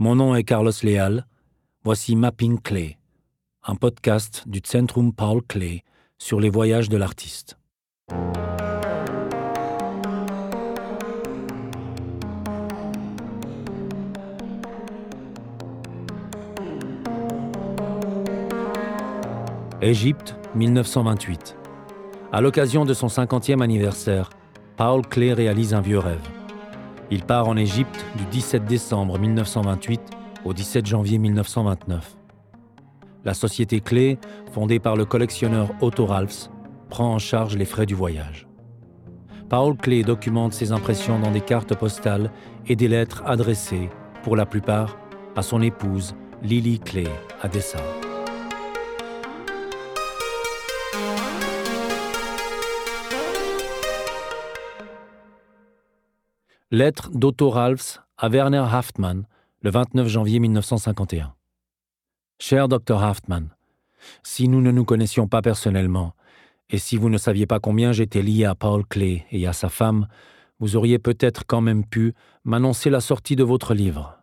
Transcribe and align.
Mon 0.00 0.14
nom 0.14 0.36
est 0.36 0.44
Carlos 0.44 0.70
Leal. 0.84 1.26
Voici 1.82 2.14
Mapping 2.14 2.60
Clay, 2.60 2.98
un 3.64 3.74
podcast 3.74 4.44
du 4.46 4.60
Centrum 4.64 5.12
Paul 5.12 5.42
Clay 5.42 5.82
sur 6.18 6.38
les 6.38 6.50
voyages 6.50 6.88
de 6.88 6.96
l'artiste. 6.96 7.58
Égypte, 19.82 20.36
1928. 20.54 21.56
À 22.30 22.40
l'occasion 22.40 22.84
de 22.84 22.94
son 22.94 23.08
50e 23.08 23.62
anniversaire, 23.62 24.30
Paul 24.76 25.04
Clay 25.04 25.32
réalise 25.32 25.74
un 25.74 25.80
vieux 25.80 25.98
rêve. 25.98 26.37
Il 27.10 27.22
part 27.22 27.48
en 27.48 27.56
Égypte 27.56 28.04
du 28.16 28.24
17 28.26 28.64
décembre 28.66 29.18
1928 29.18 30.00
au 30.44 30.52
17 30.52 30.86
janvier 30.86 31.18
1929. 31.18 32.16
La 33.24 33.34
société 33.34 33.80
Clé, 33.80 34.18
fondée 34.52 34.78
par 34.78 34.94
le 34.94 35.04
collectionneur 35.04 35.70
Otto 35.80 36.04
Ralphs, 36.04 36.50
prend 36.90 37.14
en 37.14 37.18
charge 37.18 37.56
les 37.56 37.64
frais 37.64 37.86
du 37.86 37.94
voyage. 37.94 38.46
Paul 39.48 39.76
Klee 39.76 40.02
documente 40.02 40.52
ses 40.52 40.72
impressions 40.72 41.18
dans 41.18 41.30
des 41.30 41.40
cartes 41.40 41.74
postales 41.74 42.30
et 42.66 42.76
des 42.76 42.88
lettres 42.88 43.22
adressées, 43.24 43.88
pour 44.22 44.36
la 44.36 44.44
plupart, 44.44 44.98
à 45.34 45.42
son 45.42 45.62
épouse 45.62 46.14
Lily 46.42 46.78
Klee 46.80 47.08
à 47.40 47.48
Dessau. 47.48 48.07
Lettre 56.70 57.08
d'Otto 57.14 57.48
Ralphs 57.48 58.02
à 58.18 58.28
Werner 58.28 58.62
Haftmann, 58.70 59.24
le 59.62 59.70
29 59.70 60.06
janvier 60.06 60.38
1951. 60.38 61.34
Cher 62.38 62.68
Dr. 62.68 63.02
Haftmann, 63.02 63.48
si 64.22 64.48
nous 64.48 64.60
ne 64.60 64.70
nous 64.70 64.84
connaissions 64.84 65.28
pas 65.28 65.40
personnellement, 65.40 66.12
et 66.68 66.76
si 66.76 66.98
vous 66.98 67.08
ne 67.08 67.16
saviez 67.16 67.46
pas 67.46 67.58
combien 67.58 67.92
j'étais 67.92 68.20
lié 68.20 68.44
à 68.44 68.54
Paul 68.54 68.84
Klee 68.84 69.24
et 69.30 69.46
à 69.46 69.54
sa 69.54 69.70
femme, 69.70 70.08
vous 70.60 70.76
auriez 70.76 70.98
peut-être 70.98 71.44
quand 71.46 71.62
même 71.62 71.86
pu 71.86 72.12
m'annoncer 72.44 72.90
la 72.90 73.00
sortie 73.00 73.34
de 73.34 73.44
votre 73.44 73.72
livre. 73.72 74.18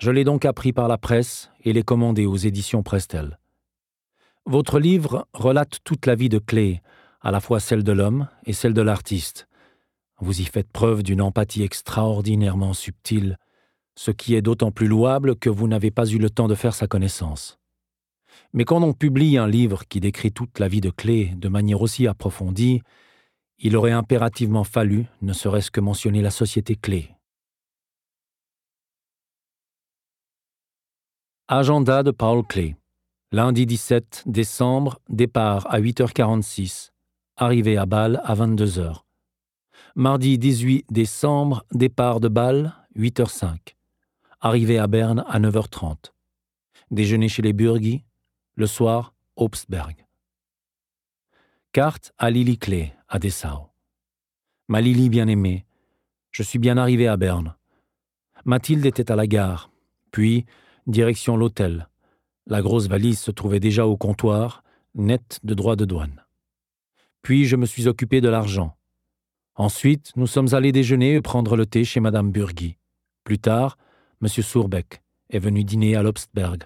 Je 0.00 0.10
l'ai 0.10 0.24
donc 0.24 0.46
appris 0.46 0.72
par 0.72 0.88
la 0.88 0.98
presse 0.98 1.48
et 1.62 1.72
l'ai 1.72 1.84
commandé 1.84 2.26
aux 2.26 2.36
éditions 2.36 2.82
Prestel. 2.82 3.38
Votre 4.46 4.80
livre 4.80 5.28
relate 5.32 5.78
toute 5.84 6.06
la 6.06 6.16
vie 6.16 6.28
de 6.28 6.40
Klee, 6.40 6.80
à 7.20 7.30
la 7.30 7.38
fois 7.38 7.60
celle 7.60 7.84
de 7.84 7.92
l'homme 7.92 8.26
et 8.46 8.52
celle 8.52 8.74
de 8.74 8.82
l'artiste, 8.82 9.47
vous 10.20 10.40
y 10.40 10.44
faites 10.44 10.70
preuve 10.70 11.02
d'une 11.02 11.20
empathie 11.20 11.62
extraordinairement 11.62 12.72
subtile, 12.72 13.38
ce 13.94 14.10
qui 14.10 14.34
est 14.34 14.42
d'autant 14.42 14.70
plus 14.70 14.86
louable 14.86 15.36
que 15.36 15.50
vous 15.50 15.68
n'avez 15.68 15.90
pas 15.90 16.06
eu 16.06 16.18
le 16.18 16.30
temps 16.30 16.48
de 16.48 16.54
faire 16.54 16.74
sa 16.74 16.86
connaissance. 16.86 17.58
Mais 18.52 18.64
quand 18.64 18.82
on 18.82 18.92
publie 18.92 19.38
un 19.38 19.48
livre 19.48 19.84
qui 19.88 20.00
décrit 20.00 20.32
toute 20.32 20.58
la 20.58 20.68
vie 20.68 20.80
de 20.80 20.90
Clé 20.90 21.32
de 21.36 21.48
manière 21.48 21.82
aussi 21.82 22.06
approfondie, 22.06 22.82
il 23.58 23.76
aurait 23.76 23.92
impérativement 23.92 24.64
fallu 24.64 25.06
ne 25.20 25.32
serait-ce 25.32 25.70
que 25.70 25.80
mentionner 25.80 26.22
la 26.22 26.30
société 26.30 26.76
Clé. 26.76 27.10
Agenda 31.48 32.02
de 32.02 32.10
Paul 32.10 32.46
Clé. 32.46 32.76
Lundi 33.32 33.66
17 33.66 34.24
décembre, 34.26 35.00
départ 35.08 35.66
à 35.70 35.80
8h46, 35.80 36.92
arrivée 37.36 37.76
à 37.76 37.84
Bâle 37.84 38.20
à 38.24 38.34
22h. 38.34 39.07
Mardi 39.98 40.38
18 40.38 40.86
décembre, 40.92 41.66
départ 41.72 42.20
de 42.20 42.28
Bâle, 42.28 42.72
8h05. 42.94 43.74
Arrivée 44.40 44.78
à 44.78 44.86
Berne 44.86 45.24
à 45.26 45.40
9h30. 45.40 46.12
Déjeuner 46.92 47.28
chez 47.28 47.42
les 47.42 47.52
Burgis. 47.52 48.04
Le 48.54 48.68
soir, 48.68 49.12
Obstberg. 49.34 50.06
Carte 51.72 52.12
à 52.16 52.30
Lily 52.30 52.58
Clé, 52.58 52.92
à 53.08 53.18
Dessau. 53.18 53.70
Ma 54.68 54.80
Lily 54.80 55.08
bien-aimée, 55.08 55.66
je 56.30 56.44
suis 56.44 56.60
bien 56.60 56.76
arrivé 56.76 57.08
à 57.08 57.16
Berne. 57.16 57.56
Mathilde 58.44 58.86
était 58.86 59.10
à 59.10 59.16
la 59.16 59.26
gare, 59.26 59.68
puis 60.12 60.46
direction 60.86 61.36
l'hôtel. 61.36 61.88
La 62.46 62.62
grosse 62.62 62.86
valise 62.86 63.18
se 63.18 63.32
trouvait 63.32 63.58
déjà 63.58 63.84
au 63.84 63.96
comptoir, 63.96 64.62
nette 64.94 65.40
de 65.42 65.54
droits 65.54 65.74
de 65.74 65.84
douane. 65.84 66.24
Puis 67.22 67.46
je 67.46 67.56
me 67.56 67.66
suis 67.66 67.88
occupé 67.88 68.20
de 68.20 68.28
l'argent. 68.28 68.77
Ensuite, 69.58 70.12
nous 70.14 70.28
sommes 70.28 70.54
allés 70.54 70.70
déjeuner 70.70 71.14
et 71.14 71.20
prendre 71.20 71.56
le 71.56 71.66
thé 71.66 71.82
chez 71.82 71.98
Madame 71.98 72.30
Burgi. 72.30 72.78
Plus 73.24 73.40
tard, 73.40 73.76
M. 74.22 74.28
Sourbeck 74.28 75.02
est 75.30 75.40
venu 75.40 75.64
dîner 75.64 75.96
à 75.96 76.02
Lobstberg. 76.04 76.62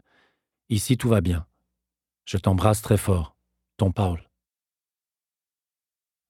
Ici, 0.69 0.99
tout 0.99 1.09
va 1.09 1.23
bien. 1.23 1.47
Je 2.27 2.37
t'embrasse 2.37 2.83
très 2.83 2.99
fort. 2.99 3.35
Ton 3.79 3.93
Paul. 3.93 4.23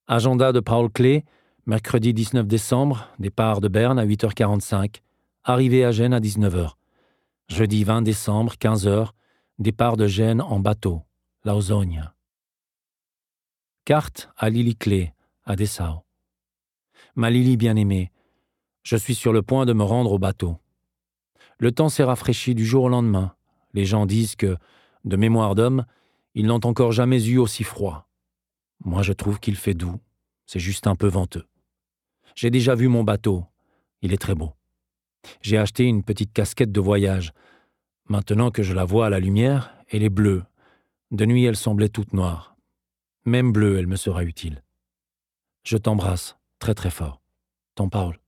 Agenda 0.06 0.53
de 0.53 0.61
Paul 0.61 0.89
Clé, 0.89 1.25
mercredi 1.67 2.15
19 2.15 2.47
décembre, 2.47 3.09
départ 3.19 3.61
de 3.61 3.67
Berne 3.67 3.99
à 3.99 4.06
8h45, 4.06 5.00
arrivée 5.43 5.84
à 5.84 5.91
Gênes 5.91 6.15
à 6.15 6.21
19h. 6.21 6.75
Jeudi 7.49 7.83
20 7.83 8.03
décembre, 8.03 8.55
15h, 8.55 9.11
départ 9.59 9.97
de 9.97 10.06
Gênes 10.06 10.41
en 10.41 10.61
bateau, 10.61 11.03
Lausogne. 11.44 12.09
Carte 13.84 14.31
à 14.37 14.49
Lily 14.49 14.77
Clé, 14.77 15.12
à 15.44 15.56
Dessau. 15.56 16.05
Ma 17.15 17.28
Lily 17.28 17.59
bien-aimée, 17.59 18.11
je 18.83 18.97
suis 18.97 19.15
sur 19.15 19.34
le 19.34 19.43
point 19.43 19.67
de 19.67 19.75
me 19.75 19.83
rendre 19.83 20.12
au 20.12 20.19
bateau. 20.19 20.56
Le 21.59 21.71
temps 21.71 21.91
s'est 21.91 22.05
rafraîchi 22.05 22.55
du 22.55 22.65
jour 22.65 22.84
au 22.84 22.89
lendemain. 22.89 23.34
Les 23.75 23.84
gens 23.84 24.06
disent 24.06 24.34
que, 24.34 24.56
de 25.05 25.17
mémoire 25.17 25.55
d'homme, 25.55 25.84
ils 26.34 26.47
n'ont 26.47 26.65
encore 26.65 26.93
jamais 26.93 27.23
eu 27.27 27.37
aussi 27.37 27.65
froid. 27.65 28.09
Moi, 28.83 29.03
je 29.03 29.12
trouve 29.12 29.41
qu'il 29.41 29.56
fait 29.56 29.75
doux. 29.75 30.00
C'est 30.47 30.59
juste 30.59 30.87
un 30.87 30.97
peu 30.97 31.06
venteux. 31.06 31.45
J'ai 32.34 32.50
déjà 32.50 32.75
vu 32.75 32.89
mon 32.89 33.05
bateau. 33.05 33.44
Il 34.00 34.15
est 34.15 34.21
très 34.21 34.34
beau. 34.34 34.53
J'ai 35.43 35.59
acheté 35.59 35.84
une 35.84 36.03
petite 36.03 36.33
casquette 36.33 36.73
de 36.73 36.81
voyage. 36.81 37.34
Maintenant 38.09 38.50
que 38.50 38.62
je 38.62 38.73
la 38.73 38.84
vois 38.84 39.06
à 39.06 39.11
la 39.11 39.21
lumière, 39.21 39.77
elle 39.89 40.03
est 40.03 40.09
bleue. 40.09 40.44
De 41.11 41.27
nuit, 41.27 41.44
elle 41.44 41.56
semblait 41.56 41.91
toute 41.91 42.15
noire. 42.15 42.56
Même 43.27 43.53
bleue, 43.53 43.79
elle 43.79 43.87
me 43.87 43.97
sera 43.97 44.25
utile. 44.25 44.65
Je 45.62 45.77
t'embrasse 45.77 46.39
très 46.62 46.75
très 46.77 46.91
fort. 46.91 47.21
Ton 47.75 47.89
Paul. 47.89 48.21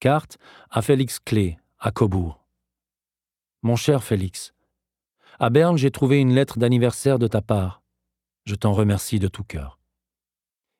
Carte 0.00 0.36
à 0.70 0.82
Félix 0.82 1.18
Clé, 1.18 1.56
à 1.78 1.90
Cobourg. 1.92 2.44
Mon 3.62 3.74
cher 3.74 4.04
Félix, 4.04 4.52
à 5.38 5.48
Berne, 5.48 5.78
j'ai 5.78 5.90
trouvé 5.90 6.18
une 6.18 6.34
lettre 6.34 6.58
d'anniversaire 6.58 7.18
de 7.18 7.26
ta 7.26 7.40
part. 7.40 7.80
Je 8.44 8.54
t'en 8.54 8.74
remercie 8.74 9.18
de 9.18 9.28
tout 9.28 9.44
cœur. 9.44 9.78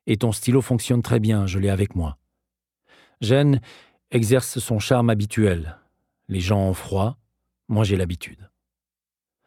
Et 0.05 0.17
ton 0.17 0.31
stylo 0.31 0.61
fonctionne 0.61 1.01
très 1.01 1.19
bien, 1.19 1.47
je 1.47 1.57
l'ai 1.57 1.69
avec 1.69 1.95
moi. 1.95 2.19
Gênes 3.19 3.61
exerce 4.11 4.59
son 4.59 4.77
charme 4.77 5.09
habituel. 5.09 5.79
Les 6.27 6.39
gens 6.39 6.61
ont 6.61 6.75
froid, 6.75 7.17
moi 7.67 7.83
j'ai 7.83 7.97
l'habitude. 7.97 8.51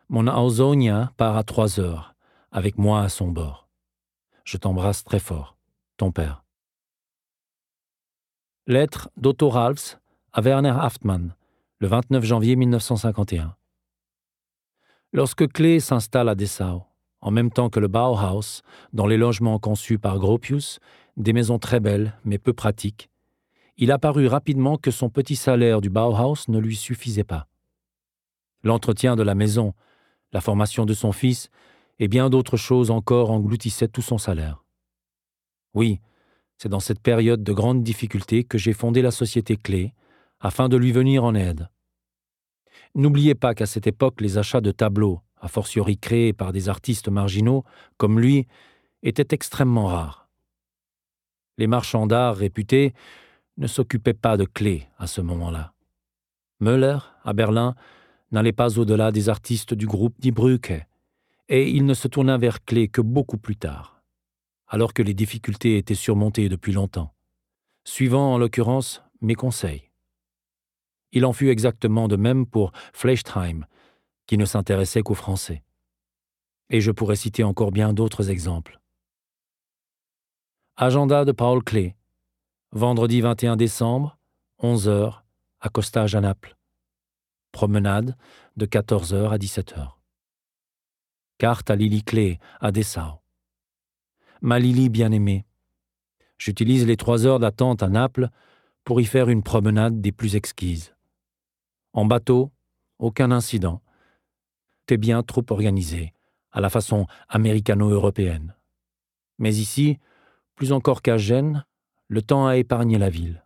Mon 0.09 0.27
Ausonia 0.27 1.13
part 1.17 1.37
à 1.37 1.45
trois 1.45 1.79
heures, 1.79 2.17
avec 2.51 2.79
moi 2.79 3.03
à 3.03 3.09
son 3.09 3.29
bord. 3.29 3.62
Je 4.45 4.57
t'embrasse 4.57 5.05
très 5.05 5.19
fort. 5.19 5.57
Ton 5.97 6.11
père. 6.11 6.45
Lettre 8.67 9.11
d'Otto 9.17 9.49
Ralphs 9.49 9.99
à 10.33 10.41
Werner 10.41 10.75
Haftmann, 10.79 11.35
le 11.79 11.89
29 11.89 12.25
janvier 12.25 12.57
1951. 12.57 13.55
Lorsque 15.13 15.47
Klee 15.49 15.81
s'installe 15.81 16.29
à 16.29 16.35
Dessau, 16.35 16.83
en 17.21 17.31
même 17.31 17.51
temps 17.51 17.71
que 17.71 17.81
le 17.81 17.89
Bauhaus, 17.89 18.63
dans 18.93 19.07
les 19.07 19.17
logements 19.17 19.59
conçus 19.59 19.99
par 19.99 20.19
Gropius, 20.19 20.81
des 21.17 21.33
maisons 21.33 21.59
très 21.59 21.81
belles 21.81 22.19
mais 22.25 22.39
peu 22.39 22.53
pratiques, 22.53 23.11
il 23.77 23.93
apparut 23.93 24.27
rapidement 24.27 24.77
que 24.77 24.91
son 24.91 25.09
petit 25.09 25.37
salaire 25.37 25.81
du 25.81 25.91
Bauhaus 25.91 26.49
ne 26.49 26.59
lui 26.59 26.77
suffisait 26.77 27.25
pas. 27.25 27.47
L'entretien 28.63 29.17
de 29.17 29.23
la 29.23 29.35
maison, 29.35 29.75
la 30.33 30.41
formation 30.41 30.87
de 30.87 30.95
son 30.95 31.13
fils 31.13 31.51
et 32.03 32.09
bien 32.09 32.31
d'autres 32.31 32.57
choses 32.57 32.91
encore 32.91 33.31
engloutissaient 33.31 33.87
tout 33.87 34.03
son 34.03 34.19
salaire. 34.19 34.65
Oui, 35.73 36.01
c'est 36.59 36.69
dans 36.69 36.81
cette 36.81 36.99
période 36.99 37.45
de 37.45 37.53
grande 37.53 37.85
difficulté 37.85 38.43
que 38.43 38.59
j'ai 38.59 38.73
fondé 38.73 39.03
la 39.03 39.13
société 39.13 39.57
Clé, 39.57 39.95
afin 40.41 40.69
de 40.69 40.77
lui 40.77 40.91
venir 40.91 41.23
en 41.23 41.37
aide. 41.37 41.69
N'oubliez 42.97 43.37
pas 43.37 43.55
qu'à 43.55 43.67
cette 43.67 43.87
époque, 43.87 44.21
les 44.21 44.37
achats 44.37 44.61
de 44.61 44.73
tableaux, 44.73 45.21
a 45.41 45.47
fortiori 45.47 45.97
créés 45.97 46.33
par 46.33 46.53
des 46.53 46.69
artistes 46.69 47.09
marginaux, 47.09 47.63
comme 47.99 48.19
lui, 48.19 48.49
étaient 49.05 49.33
extrêmement 49.33 49.87
rares. 49.87 50.29
Les 51.57 51.69
marchands 51.69 52.09
d'art 52.09 52.35
réputés 52.35 52.95
ne 53.59 53.69
s'occupaient 53.69 54.13
pas 54.13 54.37
de 54.37 54.45
clés 54.45 54.89
à 54.99 55.07
ce 55.07 55.21
moment-là. 55.21 55.73
Müller, 56.59 56.99
à 57.23 57.33
Berlin, 57.33 57.77
n'allait 58.33 58.51
pas 58.51 58.77
au-delà 58.77 59.13
des 59.13 59.29
artistes 59.29 59.73
du 59.73 59.87
groupe 59.87 60.17
Die 60.19 60.33
Brücke, 60.33 60.85
et 61.53 61.69
il 61.69 61.85
ne 61.85 61.93
se 61.93 62.09
tourna 62.09 62.39
vers 62.39 62.65
Clé 62.65 62.89
que 62.89 63.03
beaucoup 63.03 63.37
plus 63.37 63.57
tard, 63.57 64.03
alors 64.69 64.95
que 64.95 65.03
les 65.03 65.13
difficultés 65.13 65.77
étaient 65.77 65.95
surmontées 65.95 66.49
depuis 66.49 66.73
longtemps, 66.73 67.13
suivant 67.85 68.33
en 68.33 68.39
l'occurrence 68.39 69.03
mes 69.21 69.35
conseils. 69.35 69.91
Il 71.13 71.27
en 71.27 71.35
fut 71.35 71.51
exactement 71.51 72.09
de 72.09 72.17
même 72.17 72.47
pour 72.47 72.73
Flechtheim, 72.95 73.67
qui 74.27 74.39
ne 74.39 74.47
s'intéressait 74.47 75.03
qu'aux 75.03 75.13
Français. 75.13 75.63
Et 76.71 76.81
je 76.81 76.91
pourrais 76.91 77.17
citer 77.17 77.45
encore 77.45 77.71
bien 77.71 77.93
d'autres 77.93 78.31
exemples. 78.31 78.81
Agenda 80.77 81.27
de 81.27 81.33
Paul 81.33 81.63
Klee. 81.63 81.93
Vendredi 82.71 83.21
21 83.21 83.57
décembre, 83.57 84.17
11h, 84.63 85.21
accostage 85.61 86.15
à 86.15 86.23
Naples. 86.23 86.57
Promenade 87.53 88.17
de 88.57 88.65
14h 88.65 89.29
à 89.29 89.37
17h. 89.37 90.02
Carte 91.43 91.73
à 91.73 91.75
Lily 91.75 92.05
Clé 92.05 92.39
à 92.61 92.71
Dessau. 92.71 93.19
Ma 94.43 94.61
Lily 94.61 94.89
bien-aimée. 94.89 95.45
J'utilise 96.39 96.87
les 96.87 96.97
trois 96.97 97.27
heures 97.27 97.41
d'attente 97.41 97.83
à 97.83 97.89
Naples 97.89 98.29
pour 98.85 99.01
y 99.01 99.05
faire 99.05 99.29
une 99.29 99.43
promenade 99.43 100.01
des 100.01 100.13
plus 100.13 100.37
exquises. 100.37 100.95
En 101.95 102.05
bateau, 102.05 102.53
aucun 103.01 103.33
incident. 103.33 103.83
T'es 104.87 104.97
bien 104.97 105.25
trop 105.25 105.43
organisé, 105.51 106.13
à 106.53 106.61
la 106.61 106.71
façon 106.71 107.09
américano-européenne. 107.29 108.55
Mais 109.41 109.57
ici, 109.57 109.99
plus 110.55 110.71
encore 110.71 111.03
qu'à 111.03 111.19
Gênes, 111.19 111.65
le 112.07 112.23
temps 112.23 112.47
a 112.47 112.57
épargné 112.57 112.99
la 112.99 113.11
ville. 113.11 113.45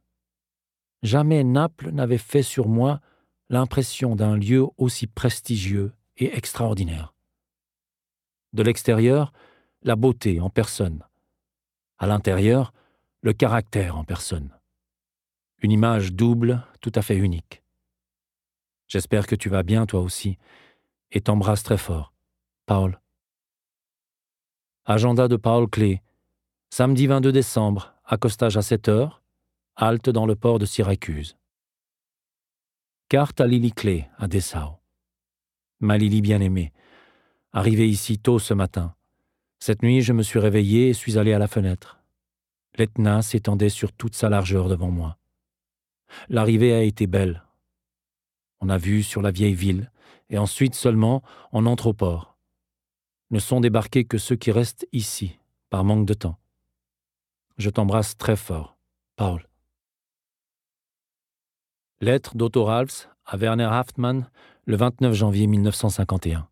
Jamais 1.02 1.44
Naples 1.44 1.92
n'avait 1.92 2.18
fait 2.18 2.42
sur 2.42 2.68
moi 2.68 3.00
l'impression 3.48 4.16
d'un 4.16 4.36
lieu 4.36 4.66
aussi 4.76 5.06
prestigieux 5.06 5.94
et 6.18 6.36
extraordinaire. 6.36 7.15
De 8.52 8.62
l'extérieur, 8.62 9.32
la 9.82 9.96
beauté 9.96 10.40
en 10.40 10.50
personne. 10.50 11.04
À 11.98 12.06
l'intérieur, 12.06 12.72
le 13.22 13.32
caractère 13.32 13.96
en 13.96 14.04
personne. 14.04 14.50
Une 15.62 15.72
image 15.72 16.12
double, 16.12 16.62
tout 16.80 16.92
à 16.94 17.02
fait 17.02 17.16
unique. 17.16 17.62
J'espère 18.88 19.26
que 19.26 19.34
tu 19.34 19.48
vas 19.48 19.62
bien 19.62 19.86
toi 19.86 20.00
aussi, 20.00 20.38
et 21.10 21.20
t'embrasse 21.20 21.62
très 21.62 21.78
fort. 21.78 22.12
Paul. 22.66 23.00
Agenda 24.84 25.28
de 25.28 25.36
Paul 25.36 25.68
Clé, 25.68 26.02
Samedi 26.70 27.06
22 27.06 27.32
décembre, 27.32 27.94
accostage 28.04 28.56
à 28.56 28.62
7 28.62 28.88
heures, 28.88 29.22
halte 29.76 30.10
dans 30.10 30.26
le 30.26 30.36
port 30.36 30.58
de 30.58 30.66
Syracuse. 30.66 31.36
Carte 33.08 33.40
à 33.40 33.46
Lily 33.46 33.72
Clay, 33.72 34.10
à 34.18 34.26
Dessau. 34.26 34.78
Ma 35.80 35.96
Lily 35.96 36.20
bien-aimée, 36.20 36.72
arrivée 37.56 37.88
ici 37.88 38.18
tôt 38.18 38.38
ce 38.38 38.52
matin. 38.52 38.94
Cette 39.60 39.82
nuit, 39.82 40.02
je 40.02 40.12
me 40.12 40.22
suis 40.22 40.38
réveillé 40.38 40.90
et 40.90 40.92
suis 40.92 41.16
allé 41.16 41.32
à 41.32 41.38
la 41.38 41.48
fenêtre. 41.48 41.98
L'Etna 42.76 43.22
s'étendait 43.22 43.70
sur 43.70 43.94
toute 43.94 44.14
sa 44.14 44.28
largeur 44.28 44.68
devant 44.68 44.90
moi. 44.90 45.16
L'arrivée 46.28 46.74
a 46.74 46.82
été 46.82 47.06
belle. 47.06 47.42
On 48.60 48.68
a 48.68 48.76
vu 48.76 49.02
sur 49.02 49.22
la 49.22 49.30
vieille 49.30 49.54
ville, 49.54 49.90
et 50.28 50.36
ensuite 50.36 50.74
seulement 50.74 51.22
on 51.50 51.64
entre 51.64 51.86
au 51.86 51.92
port. 51.94 52.36
Ne 53.30 53.38
sont 53.38 53.62
débarqués 53.62 54.04
que 54.04 54.18
ceux 54.18 54.36
qui 54.36 54.52
restent 54.52 54.86
ici, 54.92 55.38
par 55.70 55.82
manque 55.82 56.06
de 56.06 56.14
temps. 56.14 56.38
Je 57.56 57.70
t'embrasse 57.70 58.18
très 58.18 58.36
fort, 58.36 58.76
Paul. 59.16 59.48
Lettre 62.02 62.36
d'Otto 62.36 62.64
Ralphs 62.64 63.08
à 63.24 63.38
Werner 63.38 63.68
Haftmann 63.70 64.28
le 64.66 64.76
29 64.76 65.14
janvier 65.14 65.46
1951. 65.46 66.46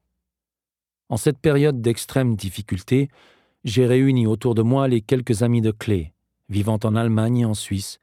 En 1.14 1.16
cette 1.16 1.38
période 1.38 1.80
d'extrême 1.80 2.34
difficulté, 2.34 3.08
j'ai 3.62 3.86
réuni 3.86 4.26
autour 4.26 4.56
de 4.56 4.62
moi 4.62 4.88
les 4.88 5.00
quelques 5.00 5.44
amis 5.44 5.60
de 5.60 5.70
Clé, 5.70 6.12
vivant 6.48 6.80
en 6.82 6.96
Allemagne 6.96 7.38
et 7.38 7.44
en 7.44 7.54
Suisse, 7.54 8.00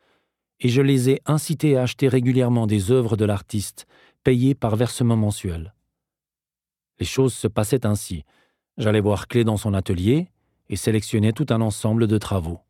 et 0.62 0.70
je 0.70 0.82
les 0.82 1.10
ai 1.10 1.22
incités 1.26 1.76
à 1.76 1.82
acheter 1.82 2.08
régulièrement 2.08 2.68
des 2.68 2.90
œuvres 2.90 3.18
de 3.18 3.26
l'artiste, 3.26 3.86
payées 4.24 4.56
par 4.56 4.78
versement 4.78 5.18
mensuel. 5.18 5.74
Les 7.00 7.06
choses 7.06 7.34
se 7.34 7.50
passaient 7.50 7.86
ainsi. 7.86 8.24
J'allais 8.78 9.02
voir 9.02 9.28
Clé 9.28 9.44
dans 9.44 9.58
son 9.58 9.74
atelier 9.74 10.30
et 10.70 10.78
sélectionnais 10.78 11.34
tout 11.34 11.48
un 11.50 11.60
ensemble 11.60 12.08
de 12.08 12.18
travaux. 12.18 12.62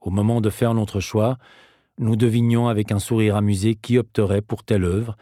Au 0.00 0.10
moment 0.10 0.40
de 0.40 0.48
faire 0.48 0.74
notre 0.74 1.00
choix, 1.00 1.38
nous 1.98 2.14
devinions 2.14 2.68
avec 2.68 2.92
un 2.92 3.00
sourire 3.00 3.34
amusé 3.34 3.74
qui 3.74 3.98
opterait 3.98 4.42
pour 4.42 4.62
telle 4.62 4.84
œuvre 4.84 5.16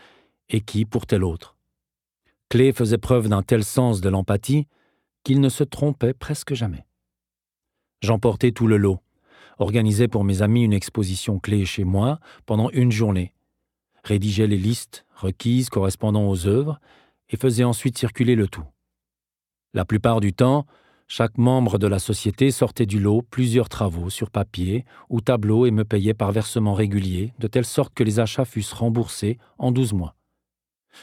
et 0.51 0.61
qui 0.61 0.85
pour 0.85 1.07
telle 1.07 1.25
autre. 1.25 1.57
Clé 2.53 2.75
faisait 2.75 2.99
preuve 2.99 3.31
d'un 3.31 3.41
tel 3.41 3.65
sens 3.65 4.03
de 4.03 4.11
l'empathie 4.11 4.67
qu'il 5.25 5.41
ne 5.41 5.49
se 5.49 5.65
trompait 5.65 6.13
presque 6.13 6.53
jamais. 6.53 6.85
J'emportais 8.03 8.53
tout 8.53 8.67
le 8.67 8.77
lot, 8.77 8.99
organisais 9.59 10.07
pour 10.07 10.23
mes 10.23 10.43
amis 10.43 10.63
une 10.63 10.75
exposition 10.75 11.39
clé 11.39 11.65
chez 11.65 11.85
moi 11.85 12.21
pendant 12.45 12.69
une 12.73 12.93
journée, 12.93 13.33
rédigeais 14.05 14.47
les 14.47 14.59
listes 14.59 15.07
requises 15.15 15.71
correspondant 15.71 16.29
aux 16.29 16.47
œuvres 16.47 16.79
et 17.31 17.39
faisais 17.39 17.65
ensuite 17.65 17.97
circuler 17.97 18.35
le 18.35 18.49
tout. 18.49 18.67
La 19.73 19.87
plupart 19.87 20.21
du 20.21 20.35
temps, 20.35 20.67
chaque 21.09 21.39
membre 21.39 21.79
de 21.79 21.87
la 21.87 21.99
société 21.99 22.51
sortait 22.51 22.85
du 22.85 23.01
lot 23.01 23.23
plusieurs 23.23 23.71
travaux 23.71 24.11
sur 24.11 24.29
papier 24.29 24.85
ou 25.09 25.23
tableau 25.23 25.65
et 25.65 25.71
me 25.71 25.87
payait 25.87 26.13
par 26.13 26.33
versement 26.33 26.75
régulier, 26.75 27.33
de 27.39 27.47
telle 27.47 27.65
sorte 27.65 27.95
que 27.95 28.05
les 28.05 28.21
achats 28.21 28.45
fussent 28.45 28.75
remboursés 28.75 29.39
en 29.57 29.73
douze 29.73 29.95
mois. 29.95 30.17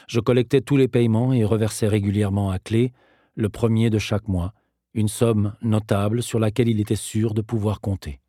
Je 0.08 0.20
collectais 0.20 0.60
tous 0.60 0.76
les 0.76 0.88
paiements 0.88 1.32
et 1.32 1.44
reversais 1.44 1.88
régulièrement 1.88 2.50
à 2.50 2.58
clé, 2.58 2.92
le 3.34 3.48
premier 3.48 3.90
de 3.90 3.98
chaque 3.98 4.28
mois, 4.28 4.52
une 4.94 5.08
somme 5.08 5.54
notable 5.62 6.22
sur 6.22 6.38
laquelle 6.38 6.68
il 6.68 6.80
était 6.80 6.96
sûr 6.96 7.34
de 7.34 7.42
pouvoir 7.42 7.80
compter. 7.80 8.20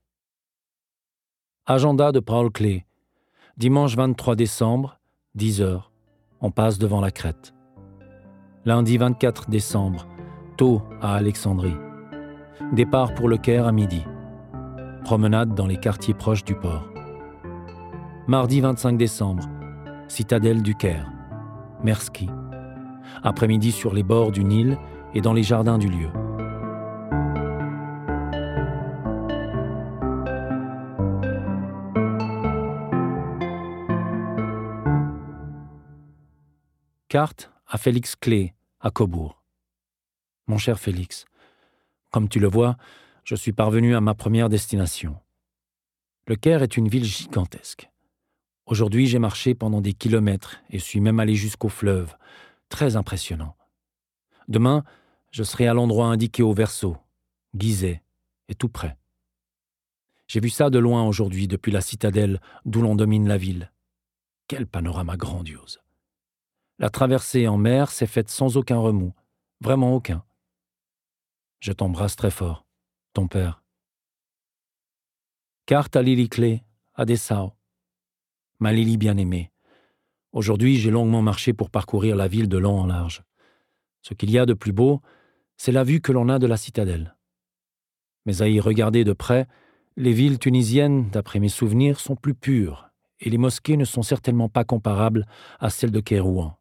Agenda 1.65 2.11
de 2.11 2.19
Paul 2.19 2.51
Clé. 2.51 2.85
Dimanche 3.57 3.95
23 3.95 4.35
décembre, 4.35 4.99
10 5.35 5.61
heures. 5.61 5.91
On 6.41 6.51
passe 6.51 6.79
devant 6.79 7.01
la 7.01 7.11
crête. 7.11 7.53
Lundi 8.65 8.97
24 8.97 9.49
décembre, 9.49 10.07
à 11.01 11.15
Alexandrie. 11.15 11.75
Départ 12.71 13.15
pour 13.15 13.27
le 13.27 13.37
Caire 13.37 13.65
à 13.65 13.71
midi. 13.71 14.03
Promenade 15.03 15.55
dans 15.55 15.65
les 15.65 15.77
quartiers 15.77 16.13
proches 16.13 16.43
du 16.43 16.53
port. 16.53 16.87
Mardi 18.27 18.61
25 18.61 18.95
décembre, 18.95 19.49
citadelle 20.07 20.61
du 20.61 20.75
Caire. 20.75 21.10
Merski. 21.83 22.29
Après-midi 23.23 23.71
sur 23.71 23.93
les 23.93 24.03
bords 24.03 24.31
du 24.31 24.43
Nil 24.43 24.77
et 25.13 25.21
dans 25.21 25.33
les 25.33 25.43
jardins 25.43 25.77
du 25.77 25.89
lieu. 25.89 26.09
Carte 37.11 37.51
à 37.67 37.77
Félix 37.77 38.15
Clé, 38.15 38.53
à 38.79 38.89
Cobourg. 38.89 39.43
Mon 40.47 40.57
cher 40.57 40.79
Félix, 40.79 41.25
comme 42.09 42.29
tu 42.29 42.39
le 42.39 42.47
vois, 42.47 42.77
je 43.25 43.35
suis 43.35 43.51
parvenu 43.51 43.95
à 43.95 44.01
ma 44.01 44.13
première 44.13 44.47
destination. 44.47 45.17
Le 46.27 46.35
Caire 46.35 46.63
est 46.63 46.77
une 46.77 46.87
ville 46.87 47.03
gigantesque. 47.03 47.90
Aujourd'hui, 48.65 49.07
j'ai 49.07 49.19
marché 49.19 49.55
pendant 49.55 49.81
des 49.81 49.93
kilomètres 49.93 50.57
et 50.69 50.79
suis 50.79 50.99
même 50.99 51.19
allé 51.19 51.35
jusqu'au 51.35 51.69
fleuve. 51.69 52.15
Très 52.69 52.95
impressionnant. 52.95 53.55
Demain, 54.47 54.83
je 55.31 55.43
serai 55.43 55.67
à 55.67 55.73
l'endroit 55.73 56.07
indiqué 56.07 56.43
au 56.43 56.53
verso, 56.53 56.97
Gizeh, 57.53 58.01
et 58.47 58.55
tout 58.55 58.69
près. 58.69 58.97
J'ai 60.27 60.39
vu 60.39 60.49
ça 60.49 60.69
de 60.69 60.79
loin 60.79 61.05
aujourd'hui 61.05 61.47
depuis 61.47 61.71
la 61.71 61.81
citadelle 61.81 62.39
d'où 62.65 62.81
l'on 62.81 62.95
domine 62.95 63.27
la 63.27 63.37
ville. 63.37 63.71
Quel 64.47 64.67
panorama 64.67 65.17
grandiose. 65.17 65.81
La 66.79 66.89
traversée 66.89 67.47
en 67.47 67.57
mer 67.57 67.91
s'est 67.91 68.07
faite 68.07 68.29
sans 68.29 68.57
aucun 68.57 68.77
remous, 68.77 69.13
vraiment 69.59 69.93
aucun. 69.93 70.23
Je 71.59 71.71
t'embrasse 71.71 72.15
très 72.15 72.31
fort, 72.31 72.65
ton 73.13 73.27
père. 73.27 73.63
Carte 75.65 75.95
à 75.95 76.01
Lily 76.01 76.27
Clé, 76.27 76.63
à 76.95 77.05
Dessau. 77.05 77.53
Ma 78.61 78.71
Lily 78.71 78.97
bien-aimée. 78.97 79.51
Aujourd'hui, 80.33 80.77
j'ai 80.77 80.91
longuement 80.91 81.23
marché 81.23 81.51
pour 81.51 81.71
parcourir 81.71 82.15
la 82.15 82.27
ville 82.27 82.47
de 82.47 82.59
long 82.59 82.79
en 82.79 82.85
large. 82.85 83.23
Ce 84.03 84.13
qu'il 84.13 84.29
y 84.29 84.37
a 84.37 84.45
de 84.45 84.53
plus 84.53 84.71
beau, 84.71 85.01
c'est 85.57 85.71
la 85.71 85.83
vue 85.83 85.99
que 85.99 86.11
l'on 86.11 86.29
a 86.29 86.37
de 86.37 86.45
la 86.45 86.57
citadelle. 86.57 87.17
Mais 88.27 88.43
à 88.43 88.47
y 88.47 88.59
regarder 88.59 89.03
de 89.03 89.13
près, 89.13 89.47
les 89.97 90.13
villes 90.13 90.37
tunisiennes, 90.37 91.09
d'après 91.09 91.39
mes 91.39 91.49
souvenirs, 91.49 91.99
sont 91.99 92.15
plus 92.15 92.35
pures, 92.35 92.91
et 93.19 93.31
les 93.31 93.39
mosquées 93.39 93.77
ne 93.77 93.83
sont 93.83 94.03
certainement 94.03 94.47
pas 94.47 94.63
comparables 94.63 95.25
à 95.59 95.71
celles 95.71 95.89
de 95.89 95.99
Kérouan. 95.99 96.55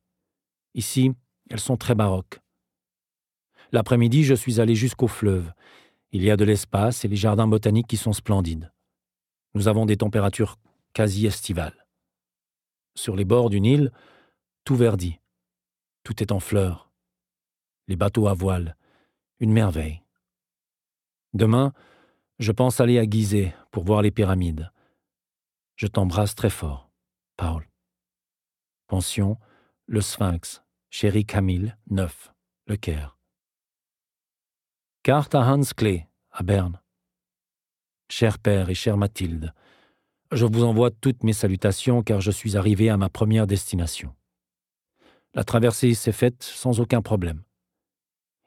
Ici, 0.73 1.13
elles 1.51 1.61
sont 1.61 1.77
très 1.77 1.95
baroques. 1.95 2.41
L'après-midi, 3.73 4.25
je 4.25 4.35
suis 4.35 4.59
allé 4.59 4.75
jusqu'au 4.75 5.07
fleuve. 5.07 5.53
Il 6.13 6.23
y 6.23 6.31
a 6.31 6.39
de 6.39 6.45
l'espace 6.45 7.05
et 7.05 7.09
les 7.09 7.17
jardins 7.17 7.47
botaniques 7.47 7.89
qui 7.89 7.99
sont 7.99 8.15
splendides. 8.15 8.73
Nous 9.55 9.69
avons 9.69 9.85
des 9.85 9.99
températures 9.99 10.57
quasi 10.95 11.27
estivales. 11.27 11.80
Sur 12.95 13.17
les 13.17 13.25
bords 13.25 13.51
du 13.51 13.61
Nil, 13.61 13.93
tout 14.65 14.77
verdit. 14.77 15.19
Tout 16.03 16.23
est 16.23 16.33
en 16.33 16.41
fleurs. 16.41 16.91
Les 17.89 17.97
bateaux 17.97 18.29
à 18.29 18.35
voile. 18.35 18.77
Une 19.39 19.53
merveille. 19.53 20.03
Demain, 21.33 21.73
je 22.39 22.53
pense 22.53 22.81
aller 22.81 22.99
à 22.99 23.05
Gizeh 23.05 23.53
pour 23.71 23.85
voir 23.85 24.03
les 24.03 24.11
pyramides. 24.11 24.71
Je 25.77 25.87
t'embrasse 25.87 26.35
très 26.35 26.51
fort, 26.51 26.91
Paul. 27.37 27.69
Pension, 28.87 29.39
le 29.87 30.01
Sphinx, 30.01 30.63
Chéri 30.91 31.25
Camille, 31.25 31.75
9, 31.91 32.33
Le 32.67 32.77
Caire. 32.77 33.17
Carte 35.03 35.35
à 35.35 35.41
Hans 35.41 35.63
Klee, 35.77 36.05
à 36.33 36.43
Berne. 36.43 36.81
Cher 38.09 38.39
père 38.39 38.69
et 38.69 38.75
chère 38.75 38.97
Mathilde, 38.97 39.55
je 40.33 40.47
vous 40.47 40.65
envoie 40.65 40.91
toutes 40.91 41.25
mes 41.25 41.33
salutations 41.33 42.03
car 42.03 42.21
je 42.21 42.31
suis 42.31 42.57
arrivé 42.57 42.89
à 42.89 42.97
ma 42.97 43.09
première 43.09 43.47
destination. 43.47 44.15
La 45.35 45.45
traversée 45.45 45.95
s'est 45.95 46.13
faite 46.13 46.43
sans 46.43 46.81
aucun 46.81 47.03
problème. 47.03 47.43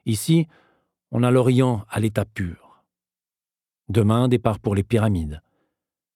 Ici, 0.06 0.46
on 1.10 1.22
a 1.22 1.30
l'Orient 1.30 1.84
à 1.88 2.00
l'état 2.00 2.24
pur. 2.24 2.82
Demain, 3.88 4.28
départ 4.28 4.58
pour 4.58 4.74
les 4.74 4.82
pyramides. 4.82 5.42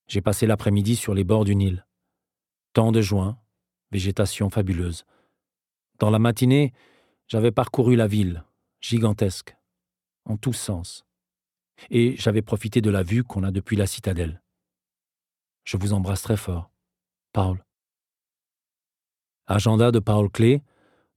J'ai 0.07 0.23
passé 0.23 0.47
l'après-midi 0.47 0.97
sur 0.97 1.15
les 1.15 1.25
bords 1.25 1.45
du 1.45 1.55
Nil. 1.55 1.87
Temps 2.73 2.93
de 2.93 3.01
juin, 3.01 3.39
végétation 3.93 4.51
fabuleuse. 4.51 5.05
Dans 5.99 6.11
la 6.11 6.19
matinée, 6.19 6.73
j'avais 7.27 7.51
parcouru 7.51 7.95
la 7.97 8.07
ville, 8.07 8.45
gigantesque, 8.81 9.57
en 10.25 10.37
tous 10.37 10.55
sens. 10.55 11.05
Et 11.91 12.17
j'avais 12.17 12.43
profité 12.43 12.81
de 12.81 12.91
la 12.91 13.03
vue 13.03 13.23
qu'on 13.23 13.43
a 13.43 13.51
depuis 13.51 13.77
la 13.77 13.87
citadelle. 13.87 14.43
Je 15.69 15.77
vous 15.77 15.93
embrasse 15.93 16.23
très 16.23 16.39
fort. 16.39 16.71
Paul. 17.35 17.63
Agenda 19.47 19.91
de 19.91 19.99
Paul 19.99 20.31
Clé, 20.31 20.63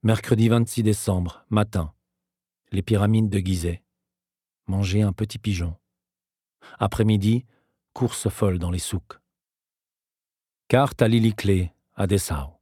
mercredi 0.03 0.49
26 0.49 0.83
décembre, 0.83 1.45
matin. 1.49 1.93
Les 2.73 2.81
pyramides 2.81 3.29
de 3.29 3.39
Gizeh. 3.39 3.81
Manger 4.67 5.03
un 5.03 5.13
petit 5.13 5.39
pigeon. 5.39 5.77
Après-midi, 6.79 7.45
course 7.93 8.27
folle 8.27 8.59
dans 8.59 8.71
les 8.71 8.79
souks. 8.79 9.21
Carte 10.67 11.01
à 11.01 11.07
Lily 11.07 11.33
Clé, 11.33 11.71
à 11.95 12.05
Dessau. 12.05 12.59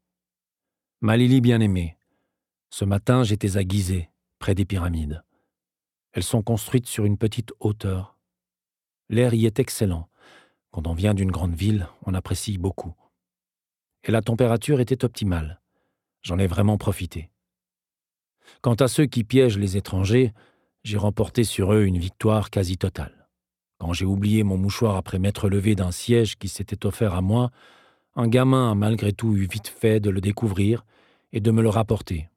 Ma 1.01 1.17
Lily 1.17 1.41
bien-aimée, 1.41 1.97
ce 2.69 2.85
matin 2.85 3.23
j'étais 3.23 3.57
à 3.57 3.67
Gizeh, 3.67 4.11
près 4.37 4.53
des 4.53 4.65
pyramides. 4.65 5.23
Elles 6.11 6.21
sont 6.21 6.43
construites 6.43 6.85
sur 6.85 7.05
une 7.05 7.17
petite 7.17 7.51
hauteur. 7.59 8.15
L'air 9.09 9.33
y 9.33 9.47
est 9.47 9.57
excellent, 9.57 10.07
quand 10.71 10.87
on 10.87 10.93
vient 10.93 11.13
d'une 11.13 11.31
grande 11.31 11.55
ville, 11.55 11.87
on 12.05 12.13
apprécie 12.13 12.57
beaucoup. 12.57 12.93
Et 14.03 14.11
la 14.11 14.21
température 14.21 14.79
était 14.79 15.03
optimale. 15.03 15.61
J'en 16.21 16.39
ai 16.39 16.47
vraiment 16.47 16.77
profité. 16.77 17.31
Quant 18.61 18.75
à 18.75 18.87
ceux 18.87 19.05
qui 19.05 19.23
piègent 19.23 19.57
les 19.57 19.77
étrangers, 19.77 20.33
j'ai 20.83 20.97
remporté 20.97 21.43
sur 21.43 21.73
eux 21.73 21.83
une 21.83 21.97
victoire 21.97 22.49
quasi 22.49 22.77
totale. 22.77 23.27
Quand 23.79 23.93
j'ai 23.93 24.05
oublié 24.05 24.43
mon 24.43 24.57
mouchoir 24.57 24.95
après 24.95 25.19
m'être 25.19 25.49
levé 25.49 25.75
d'un 25.75 25.91
siège 25.91 26.37
qui 26.37 26.49
s'était 26.49 26.85
offert 26.85 27.13
à 27.13 27.21
moi, 27.21 27.51
un 28.15 28.27
gamin 28.27 28.71
a 28.71 28.75
malgré 28.75 29.13
tout 29.13 29.35
eu 29.35 29.47
vite 29.47 29.67
fait 29.67 29.99
de 29.99 30.09
le 30.09 30.21
découvrir 30.21 30.85
et 31.31 31.39
de 31.39 31.51
me 31.51 31.61
le 31.61 31.69
rapporter, 31.69 32.29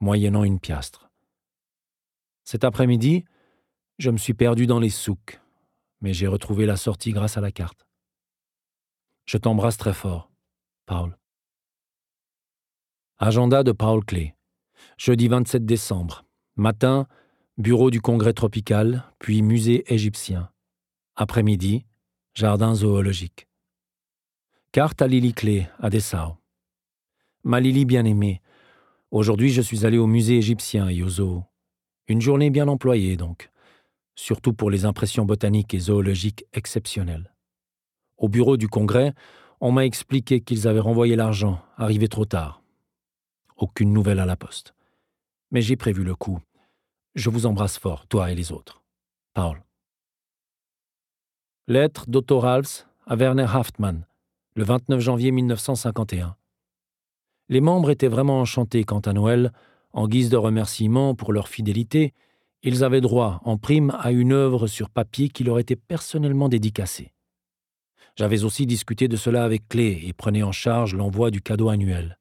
moyennant 0.00 0.44
une 0.44 0.60
piastre. 0.60 1.10
Cet 2.44 2.64
après-midi, 2.64 3.24
je 3.98 4.10
me 4.10 4.18
suis 4.18 4.34
perdu 4.34 4.66
dans 4.66 4.78
les 4.78 4.90
souks 4.90 5.40
mais 6.00 6.12
j'ai 6.12 6.26
retrouvé 6.26 6.66
la 6.66 6.76
sortie 6.76 7.12
grâce 7.12 7.36
à 7.36 7.40
la 7.40 7.52
carte. 7.52 7.86
Je 9.26 9.38
t'embrasse 9.38 9.76
très 9.76 9.94
fort, 9.94 10.30
Paul. 10.86 11.18
Agenda 13.18 13.62
de 13.62 13.72
Paul 13.72 14.04
Clé. 14.04 14.34
Jeudi 14.96 15.28
27 15.28 15.66
décembre. 15.66 16.24
Matin, 16.56 17.06
bureau 17.56 17.90
du 17.90 18.00
congrès 18.00 18.32
tropical, 18.32 19.04
puis 19.18 19.42
musée 19.42 19.92
égyptien. 19.92 20.50
Après-midi, 21.16 21.84
jardin 22.34 22.74
zoologique. 22.74 23.48
Carte 24.70 25.02
à 25.02 25.08
Lily 25.08 25.34
Clé, 25.34 25.66
à 25.80 25.90
Dessau. 25.90 26.36
Ma 27.42 27.58
Lily 27.58 27.84
bien-aimée, 27.84 28.40
aujourd'hui 29.10 29.50
je 29.50 29.62
suis 29.62 29.84
allé 29.84 29.98
au 29.98 30.06
musée 30.06 30.36
égyptien 30.36 30.88
et 30.88 31.02
au 31.02 31.08
zoo. 31.08 31.42
Une 32.06 32.20
journée 32.20 32.50
bien 32.50 32.68
employée 32.68 33.16
donc 33.16 33.50
surtout 34.18 34.52
pour 34.52 34.68
les 34.68 34.84
impressions 34.84 35.24
botaniques 35.24 35.74
et 35.74 35.78
zoologiques 35.78 36.44
exceptionnelles. 36.52 37.32
Au 38.16 38.28
bureau 38.28 38.56
du 38.56 38.66
Congrès, 38.66 39.14
on 39.60 39.70
m'a 39.70 39.84
expliqué 39.84 40.40
qu'ils 40.40 40.66
avaient 40.66 40.80
renvoyé 40.80 41.14
l'argent, 41.14 41.62
arrivé 41.76 42.08
trop 42.08 42.24
tard. 42.24 42.60
Aucune 43.56 43.92
nouvelle 43.92 44.18
à 44.18 44.26
la 44.26 44.34
poste. 44.34 44.74
Mais 45.52 45.62
j'ai 45.62 45.76
prévu 45.76 46.02
le 46.02 46.16
coup. 46.16 46.40
Je 47.14 47.30
vous 47.30 47.46
embrasse 47.46 47.78
fort, 47.78 48.08
toi 48.08 48.32
et 48.32 48.34
les 48.34 48.50
autres. 48.50 48.82
Paul. 49.34 49.62
Lettre 51.68 52.06
d'Otto 52.08 52.40
Ralphs 52.40 52.88
à 53.06 53.14
Werner 53.14 53.46
Haftmann, 53.48 54.04
le 54.56 54.64
29 54.64 54.98
janvier 54.98 55.30
1951. 55.30 56.34
Les 57.48 57.60
membres 57.60 57.90
étaient 57.90 58.08
vraiment 58.08 58.40
enchantés 58.40 58.82
quant 58.82 59.00
à 59.00 59.12
Noël, 59.12 59.52
en 59.92 60.08
guise 60.08 60.28
de 60.28 60.36
remerciement 60.36 61.14
pour 61.14 61.32
leur 61.32 61.46
fidélité, 61.46 62.14
ils 62.62 62.84
avaient 62.84 63.00
droit, 63.00 63.40
en 63.44 63.56
prime, 63.56 63.94
à 63.98 64.10
une 64.10 64.32
œuvre 64.32 64.66
sur 64.66 64.90
papier 64.90 65.28
qui 65.28 65.44
leur 65.44 65.58
était 65.58 65.76
personnellement 65.76 66.48
dédicacée. 66.48 67.12
J'avais 68.16 68.42
aussi 68.42 68.66
discuté 68.66 69.06
de 69.06 69.16
cela 69.16 69.44
avec 69.44 69.68
Clé 69.68 70.02
et 70.04 70.12
prenais 70.12 70.42
en 70.42 70.50
charge 70.50 70.94
l'envoi 70.94 71.30
du 71.30 71.40
cadeau 71.40 71.68
annuel. 71.68 72.18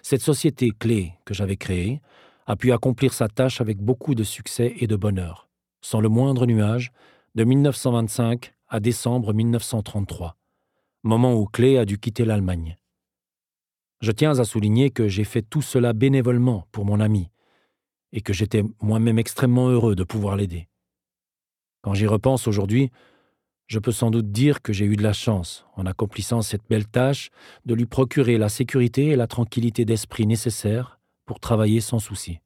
Cette 0.00 0.22
société 0.22 0.70
Clé 0.70 1.14
que 1.24 1.34
j'avais 1.34 1.56
créée 1.56 2.00
a 2.46 2.54
pu 2.54 2.72
accomplir 2.72 3.12
sa 3.12 3.28
tâche 3.28 3.60
avec 3.60 3.78
beaucoup 3.78 4.14
de 4.14 4.22
succès 4.22 4.74
et 4.78 4.86
de 4.86 4.94
bonheur, 4.94 5.48
sans 5.80 6.00
le 6.00 6.08
moindre 6.08 6.46
nuage, 6.46 6.92
de 7.34 7.42
1925 7.42 8.54
à 8.68 8.78
décembre 8.78 9.32
1933, 9.32 10.36
moment 11.02 11.34
où 11.34 11.46
Clé 11.46 11.78
a 11.78 11.84
dû 11.84 11.98
quitter 11.98 12.24
l'Allemagne. 12.24 12.76
Je 14.00 14.12
tiens 14.12 14.38
à 14.38 14.44
souligner 14.44 14.90
que 14.90 15.08
j'ai 15.08 15.24
fait 15.24 15.42
tout 15.42 15.62
cela 15.62 15.92
bénévolement 15.92 16.66
pour 16.70 16.84
mon 16.84 17.00
ami, 17.00 17.31
et 18.12 18.20
que 18.20 18.32
j'étais 18.32 18.62
moi-même 18.80 19.18
extrêmement 19.18 19.68
heureux 19.68 19.94
de 19.94 20.04
pouvoir 20.04 20.36
l'aider. 20.36 20.68
Quand 21.82 21.94
j'y 21.94 22.06
repense 22.06 22.46
aujourd'hui, 22.46 22.90
je 23.66 23.78
peux 23.78 23.92
sans 23.92 24.10
doute 24.10 24.30
dire 24.30 24.62
que 24.62 24.72
j'ai 24.72 24.84
eu 24.84 24.96
de 24.96 25.02
la 25.02 25.12
chance, 25.12 25.64
en 25.76 25.86
accomplissant 25.86 26.42
cette 26.42 26.68
belle 26.68 26.86
tâche, 26.86 27.30
de 27.64 27.74
lui 27.74 27.86
procurer 27.86 28.38
la 28.38 28.48
sécurité 28.48 29.08
et 29.08 29.16
la 29.16 29.26
tranquillité 29.26 29.84
d'esprit 29.84 30.26
nécessaires 30.26 31.00
pour 31.24 31.40
travailler 31.40 31.80
sans 31.80 31.98
souci. 31.98 32.40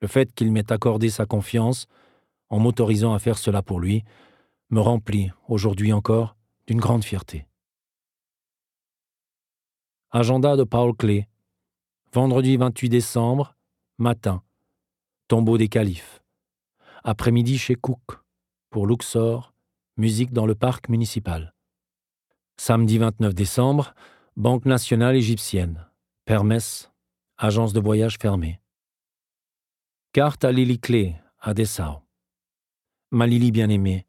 Le 0.00 0.08
fait 0.08 0.34
qu'il 0.34 0.50
m'ait 0.50 0.72
accordé 0.72 1.10
sa 1.10 1.26
confiance, 1.26 1.86
en 2.50 2.58
m'autorisant 2.58 3.14
à 3.14 3.18
faire 3.18 3.38
cela 3.38 3.62
pour 3.62 3.78
lui, 3.78 4.04
me 4.70 4.80
remplit, 4.80 5.30
aujourd'hui 5.48 5.92
encore, 5.92 6.36
d'une 6.66 6.80
grande 6.80 7.04
fierté. 7.04 7.46
Agenda 10.10 10.56
de 10.56 10.64
Paul 10.64 10.94
Clé. 10.94 11.28
Vendredi 12.12 12.56
28 12.56 12.88
décembre, 12.88 13.54
Matin, 14.02 14.42
tombeau 15.28 15.58
des 15.58 15.68
califes. 15.68 16.24
Après-midi 17.04 17.56
chez 17.56 17.76
Cook, 17.76 18.18
pour 18.68 18.88
Luxor, 18.88 19.54
musique 19.96 20.32
dans 20.32 20.44
le 20.44 20.56
parc 20.56 20.88
municipal. 20.88 21.54
Samedi 22.56 22.98
29 22.98 23.32
décembre, 23.32 23.94
Banque 24.34 24.64
nationale 24.64 25.14
égyptienne, 25.14 25.86
Permesse, 26.24 26.90
agence 27.38 27.72
de 27.72 27.78
voyage 27.78 28.18
fermée. 28.20 28.60
Carte 30.12 30.44
à 30.44 30.50
Lily 30.50 30.80
Clé, 30.80 31.14
à 31.38 31.54
Dessau. 31.54 32.02
Ma 33.12 33.28
Lily 33.28 33.52
bien-aimée, 33.52 34.04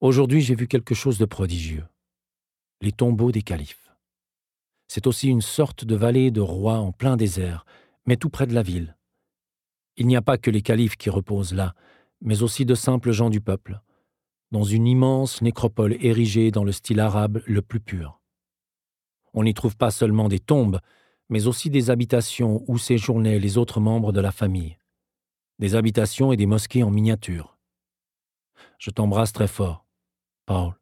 aujourd'hui 0.00 0.40
j'ai 0.40 0.56
vu 0.56 0.66
quelque 0.66 0.96
chose 0.96 1.18
de 1.18 1.26
prodigieux. 1.26 1.86
Les 2.80 2.90
tombeaux 2.90 3.30
des 3.30 3.42
califes. 3.42 3.92
C'est 4.88 5.06
aussi 5.06 5.28
une 5.28 5.42
sorte 5.42 5.84
de 5.84 5.94
vallée 5.94 6.32
de 6.32 6.40
rois 6.40 6.78
en 6.78 6.90
plein 6.90 7.16
désert, 7.16 7.64
mais 8.04 8.16
tout 8.16 8.28
près 8.28 8.48
de 8.48 8.54
la 8.54 8.64
ville. 8.64 8.96
Il 9.96 10.06
n'y 10.06 10.16
a 10.16 10.22
pas 10.22 10.38
que 10.38 10.50
les 10.50 10.62
califes 10.62 10.96
qui 10.96 11.10
reposent 11.10 11.54
là, 11.54 11.74
mais 12.20 12.42
aussi 12.42 12.64
de 12.64 12.74
simples 12.74 13.12
gens 13.12 13.30
du 13.30 13.40
peuple, 13.40 13.80
dans 14.50 14.64
une 14.64 14.86
immense 14.86 15.42
nécropole 15.42 15.96
érigée 16.04 16.50
dans 16.50 16.64
le 16.64 16.72
style 16.72 17.00
arabe 17.00 17.42
le 17.46 17.62
plus 17.62 17.80
pur. 17.80 18.20
On 19.34 19.44
n'y 19.44 19.54
trouve 19.54 19.76
pas 19.76 19.90
seulement 19.90 20.28
des 20.28 20.40
tombes, 20.40 20.80
mais 21.28 21.46
aussi 21.46 21.70
des 21.70 21.90
habitations 21.90 22.62
où 22.68 22.78
séjournaient 22.78 23.38
les 23.38 23.56
autres 23.58 23.80
membres 23.80 24.12
de 24.12 24.20
la 24.20 24.32
famille, 24.32 24.78
des 25.58 25.74
habitations 25.74 26.32
et 26.32 26.36
des 26.36 26.46
mosquées 26.46 26.82
en 26.82 26.90
miniature. 26.90 27.56
Je 28.78 28.90
t'embrasse 28.90 29.32
très 29.32 29.48
fort, 29.48 29.86
Paul. 30.46 30.74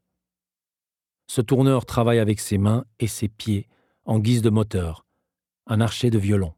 Ce 1.29 1.41
tourneur 1.41 1.87
travaille 1.87 2.19
avec 2.19 2.41
ses 2.41 2.59
mains 2.59 2.85
et 2.99 3.07
ses 3.07 3.29
pieds 3.29 3.69
en 4.05 4.19
guise 4.19 4.43
de 4.43 4.51
moteur, 4.51 5.07
un 5.67 5.81
archer 5.81 6.11
de 6.11 6.19
violon, 6.19 6.55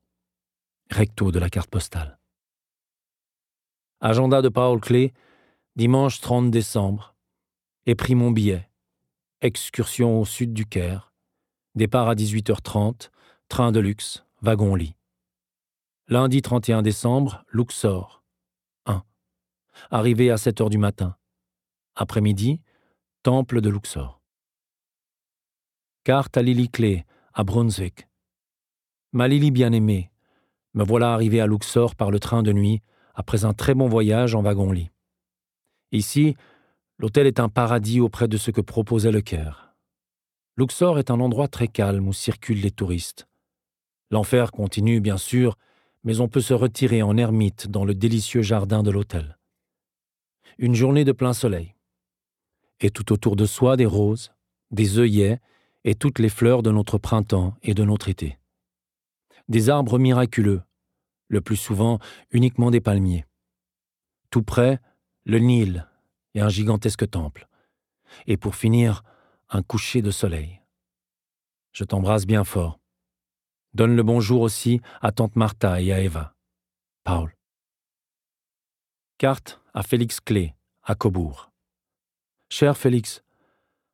recto 0.91 1.31
de 1.31 1.39
la 1.39 1.51
carte 1.51 1.69
postale. 1.69 2.19
Agenda 4.05 4.43
de 4.43 4.49
Paul 4.49 4.81
Clé, 4.81 5.13
dimanche 5.77 6.21
30 6.21 6.51
décembre. 6.51 7.15
Ai 7.87 7.95
pris 7.95 8.17
mon 8.17 8.33
billet. 8.33 8.69
Excursion 9.43 10.21
au 10.21 10.25
sud 10.25 10.53
du 10.53 10.67
Caire. 10.67 11.13
Départ 11.77 12.09
à 12.09 12.17
18h30. 12.17 13.11
Train 13.47 13.71
de 13.71 13.79
luxe. 13.79 14.25
Wagon-lit. 14.41 14.97
Lundi 16.09 16.43
31 16.43 16.83
décembre, 16.83 17.45
Luxor. 17.53 18.25
1. 18.87 19.05
Arrivé 19.93 20.33
à 20.33 20.37
7 20.37 20.63
h 20.63 20.69
du 20.69 20.79
matin. 20.79 21.15
Après-midi, 21.95 22.61
temple 23.23 23.61
de 23.61 23.71
Luxor. 23.71 24.21
Carte 26.03 26.37
à 26.37 26.43
Lily 26.43 26.69
Clé, 26.69 27.07
à 27.35 27.45
Brunswick. 27.45 28.09
Ma 29.13 29.29
Lily 29.29 29.53
bien-aimée, 29.53 30.11
me 30.75 30.83
voilà 30.83 31.13
arrivé 31.13 31.41
à 31.41 31.47
Luxor 31.47 31.95
par 31.95 32.11
le 32.11 32.19
train 32.19 32.43
de 32.43 32.53
nuit 32.53 32.83
après 33.15 33.45
un 33.45 33.53
très 33.53 33.75
bon 33.75 33.89
voyage 33.89 34.35
en 34.35 34.43
wagon-lit. 34.43 34.91
Ici, 35.93 36.37
l'hôtel 36.99 37.27
est 37.27 37.41
un 37.41 37.49
paradis 37.49 38.01
auprès 38.01 38.29
de 38.29 38.37
ce 38.37 38.51
que 38.51 38.61
proposait 38.61 39.13
le 39.13 39.21
Caire. 39.21 39.75
Luxor 40.57 40.99
est 40.99 41.11
un 41.11 41.21
endroit 41.21 41.49
très 41.49 41.69
calme 41.69 42.09
où 42.09 42.13
circulent 42.13 42.61
les 42.61 42.71
touristes. 42.71 43.27
L'enfer 44.11 44.53
continue, 44.53 45.01
bien 45.01 45.17
sûr, 45.17 45.57
mais 46.05 46.21
on 46.21 46.29
peut 46.29 46.41
se 46.41 46.55
retirer 46.55 47.03
en 47.03 47.17
ermite 47.17 47.69
dans 47.69 47.85
le 47.85 47.95
délicieux 47.95 48.43
jardin 48.43 48.83
de 48.83 48.91
l'hôtel. 48.91 49.39
Une 50.59 50.75
journée 50.75 51.05
de 51.05 51.13
plein 51.13 51.33
soleil. 51.33 51.75
Et 52.81 52.91
tout 52.91 53.13
autour 53.13 53.37
de 53.37 53.47
soi 53.47 53.77
des 53.77 53.87
roses, 53.87 54.33
des 54.71 54.99
œillets 54.99 55.41
et 55.85 55.95
toutes 55.95 56.19
les 56.19 56.29
fleurs 56.29 56.63
de 56.63 56.71
notre 56.71 56.99
printemps 56.99 57.55
et 57.63 57.75
de 57.75 57.85
notre 57.85 58.09
été. 58.09 58.39
Des 59.49 59.71
arbres 59.71 59.99
miraculeux, 59.99 60.63
le 61.33 61.41
plus 61.41 61.57
souvent 61.57 61.99
uniquement 62.31 62.71
des 62.71 62.81
palmiers. 62.81 63.25
Tout 64.31 64.43
près, 64.43 64.79
le 65.25 65.39
Nil 65.39 65.89
et 66.35 66.41
un 66.41 66.49
gigantesque 66.49 67.09
temple. 67.09 67.49
Et 68.27 68.37
pour 68.37 68.55
finir, 68.55 69.03
un 69.49 69.63
coucher 69.63 70.03
de 70.03 70.11
soleil. 70.11 70.61
Je 71.73 71.85
t'embrasse 71.85 72.27
bien 72.27 72.45
fort. 72.45 72.79
Donne 73.73 73.97
le 73.97 74.03
bonjour 74.03 74.43
aussi 74.43 74.81
à 75.01 75.11
tante 75.11 75.35
Martha 75.35 75.81
et 75.81 75.93
à 75.93 76.01
Eva. 76.01 76.35
Paul. 77.03 77.35
Carte 79.17 79.61
à 79.73 79.83
Félix 79.83 80.21
Clé, 80.21 80.55
à 80.83 80.95
Cobourg. 80.95 81.51
Cher 82.51 82.77
Félix, 82.77 83.23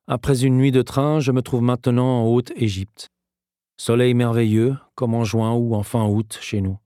après 0.07 0.43
une 0.43 0.57
nuit 0.57 0.71
de 0.71 0.81
train, 0.81 1.21
je 1.21 1.31
me 1.31 1.41
trouve 1.41 1.61
maintenant 1.61 2.23
en 2.23 2.25
Haute-Égypte. 2.25 3.09
Soleil 3.77 4.13
merveilleux, 4.13 4.75
comme 4.95 5.13
en 5.13 5.23
juin 5.23 5.53
ou 5.53 5.75
en 5.75 5.83
fin 5.83 6.05
août 6.05 6.37
chez 6.41 6.59
nous. 6.59 6.77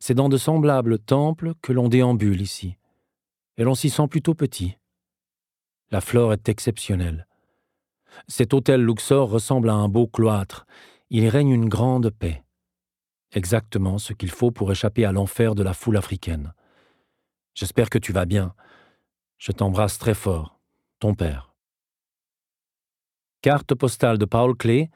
C'est 0.00 0.14
dans 0.14 0.28
de 0.28 0.36
semblables 0.36 0.98
temples 0.98 1.54
que 1.62 1.72
l'on 1.72 1.88
déambule 1.88 2.40
ici, 2.40 2.76
et 3.56 3.64
l'on 3.64 3.74
s'y 3.74 3.90
sent 3.90 4.08
plutôt 4.08 4.34
petit. 4.34 4.76
La 5.90 6.00
flore 6.00 6.32
est 6.32 6.48
exceptionnelle. 6.48 7.26
Cet 8.28 8.54
hôtel 8.54 8.82
Luxor 8.82 9.28
ressemble 9.28 9.70
à 9.70 9.74
un 9.74 9.88
beau 9.88 10.06
cloître, 10.06 10.66
il 11.10 11.28
règne 11.28 11.50
une 11.50 11.68
grande 11.68 12.10
paix. 12.10 12.42
Exactement 13.32 13.98
ce 13.98 14.12
qu'il 14.12 14.30
faut 14.30 14.50
pour 14.50 14.70
échapper 14.70 15.04
à 15.04 15.12
l'enfer 15.12 15.54
de 15.54 15.62
la 15.62 15.74
foule 15.74 15.96
africaine. 15.96 16.52
J'espère 17.54 17.90
que 17.90 17.98
tu 17.98 18.12
vas 18.12 18.26
bien. 18.26 18.54
Je 19.38 19.52
t'embrasse 19.52 19.98
très 19.98 20.14
fort. 20.14 20.58
Ton 20.98 21.14
père. 21.14 21.54
Carte 23.42 23.74
postale 23.74 24.18
de 24.18 24.24
Paul 24.24 24.56
Klee 24.56 24.88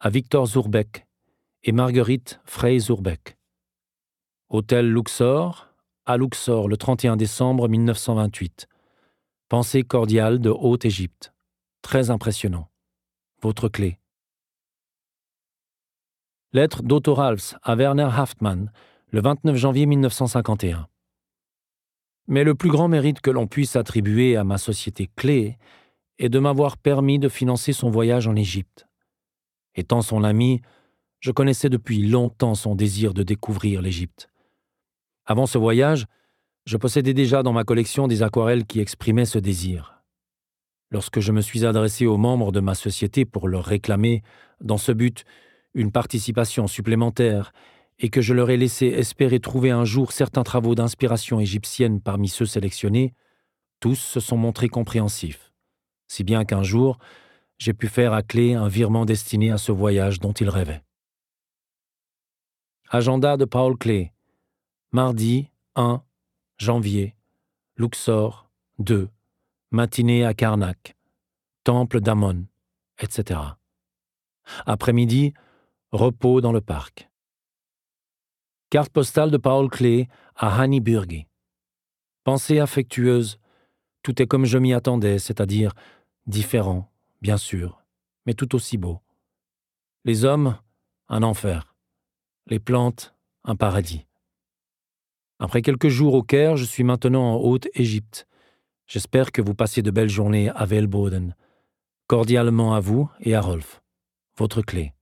à 0.00 0.10
Victor 0.10 0.46
Zurbeck 0.46 1.06
et 1.64 1.72
Marguerite 1.72 2.40
Frey 2.44 2.78
Zurbeck. 2.78 3.37
Hôtel 4.50 4.90
Luxor, 4.90 5.68
à 6.06 6.16
Luxor 6.16 6.68
le 6.68 6.78
31 6.78 7.18
décembre 7.18 7.68
1928. 7.68 8.66
Pensée 9.50 9.82
cordiale 9.82 10.38
de 10.38 10.48
Haute-Égypte. 10.48 11.34
Très 11.82 12.08
impressionnant. 12.08 12.70
Votre 13.42 13.68
clé. 13.68 13.98
Lettre 16.54 16.82
d'Otto 16.82 17.12
Ralphs 17.12 17.56
à 17.62 17.76
Werner 17.76 18.08
Haftmann, 18.10 18.72
le 19.10 19.20
29 19.20 19.54
janvier 19.54 19.84
1951. 19.84 20.88
Mais 22.26 22.42
le 22.42 22.54
plus 22.54 22.70
grand 22.70 22.88
mérite 22.88 23.20
que 23.20 23.30
l'on 23.30 23.46
puisse 23.46 23.76
attribuer 23.76 24.34
à 24.36 24.44
ma 24.44 24.56
société 24.56 25.10
clé 25.14 25.58
est 26.18 26.30
de 26.30 26.38
m'avoir 26.38 26.78
permis 26.78 27.18
de 27.18 27.28
financer 27.28 27.74
son 27.74 27.90
voyage 27.90 28.26
en 28.26 28.34
Égypte. 28.34 28.88
Étant 29.74 30.00
son 30.00 30.24
ami, 30.24 30.62
je 31.20 31.32
connaissais 31.32 31.68
depuis 31.68 32.00
longtemps 32.06 32.54
son 32.54 32.74
désir 32.74 33.12
de 33.12 33.22
découvrir 33.22 33.82
l'Égypte. 33.82 34.30
Avant 35.30 35.44
ce 35.44 35.58
voyage, 35.58 36.06
je 36.64 36.78
possédais 36.78 37.12
déjà 37.12 37.42
dans 37.42 37.52
ma 37.52 37.62
collection 37.62 38.08
des 38.08 38.22
aquarelles 38.22 38.64
qui 38.64 38.80
exprimaient 38.80 39.26
ce 39.26 39.38
désir. 39.38 40.02
Lorsque 40.90 41.20
je 41.20 41.32
me 41.32 41.42
suis 41.42 41.66
adressé 41.66 42.06
aux 42.06 42.16
membres 42.16 42.50
de 42.50 42.60
ma 42.60 42.74
société 42.74 43.26
pour 43.26 43.46
leur 43.46 43.66
réclamer, 43.66 44.22
dans 44.62 44.78
ce 44.78 44.90
but, 44.90 45.24
une 45.74 45.92
participation 45.92 46.66
supplémentaire 46.66 47.52
et 47.98 48.08
que 48.08 48.22
je 48.22 48.32
leur 48.32 48.48
ai 48.48 48.56
laissé 48.56 48.86
espérer 48.86 49.38
trouver 49.38 49.70
un 49.70 49.84
jour 49.84 50.12
certains 50.12 50.44
travaux 50.44 50.74
d'inspiration 50.74 51.40
égyptienne 51.40 52.00
parmi 52.00 52.30
ceux 52.30 52.46
sélectionnés, 52.46 53.12
tous 53.80 53.96
se 53.96 54.20
sont 54.20 54.38
montrés 54.38 54.70
compréhensifs, 54.70 55.52
si 56.06 56.24
bien 56.24 56.46
qu'un 56.46 56.62
jour, 56.62 56.96
j'ai 57.58 57.74
pu 57.74 57.86
faire 57.86 58.14
à 58.14 58.22
clé 58.22 58.54
un 58.54 58.68
virement 58.68 59.04
destiné 59.04 59.50
à 59.50 59.58
ce 59.58 59.72
voyage 59.72 60.20
dont 60.20 60.32
ils 60.32 60.48
rêvaient. 60.48 60.82
Agenda 62.88 63.36
de 63.36 63.44
Paul 63.44 63.76
Clé. 63.76 64.14
Mardi 64.90 65.50
1 65.76 66.02
janvier. 66.56 67.14
Luxor 67.76 68.50
2. 68.78 69.10
Matinée 69.70 70.24
à 70.24 70.32
Karnak. 70.32 70.96
Temple 71.62 72.00
d'Amon, 72.00 72.46
etc. 72.98 73.38
Après-midi, 74.64 75.34
Repos 75.92 76.40
dans 76.40 76.52
le 76.52 76.62
parc. 76.62 77.10
Carte 78.70 78.90
postale 78.90 79.30
de 79.30 79.36
Paul 79.36 79.68
Klee 79.68 80.08
à 80.34 80.58
Hanniburgi. 80.58 81.26
Pensée 82.24 82.58
affectueuse, 82.58 83.38
tout 84.02 84.22
est 84.22 84.26
comme 84.26 84.46
je 84.46 84.56
m'y 84.56 84.72
attendais, 84.72 85.18
c'est-à-dire 85.18 85.74
différent, 86.26 86.90
bien 87.20 87.36
sûr, 87.36 87.84
mais 88.24 88.32
tout 88.32 88.54
aussi 88.54 88.78
beau. 88.78 89.02
Les 90.06 90.24
hommes, 90.24 90.58
un 91.08 91.22
enfer. 91.22 91.76
Les 92.46 92.58
plantes, 92.58 93.14
un 93.44 93.54
paradis. 93.54 94.07
Après 95.40 95.62
quelques 95.62 95.88
jours 95.88 96.14
au 96.14 96.22
Caire, 96.22 96.56
je 96.56 96.64
suis 96.64 96.82
maintenant 96.82 97.34
en 97.34 97.36
Haute-Égypte. 97.36 98.26
J'espère 98.88 99.30
que 99.30 99.40
vous 99.40 99.54
passez 99.54 99.82
de 99.82 99.90
belles 99.90 100.08
journées 100.08 100.50
à 100.50 100.64
Velboden. 100.64 101.36
Cordialement 102.08 102.74
à 102.74 102.80
vous 102.80 103.08
et 103.20 103.34
à 103.34 103.40
Rolf. 103.40 103.80
Votre 104.36 104.62
clé. 104.62 104.94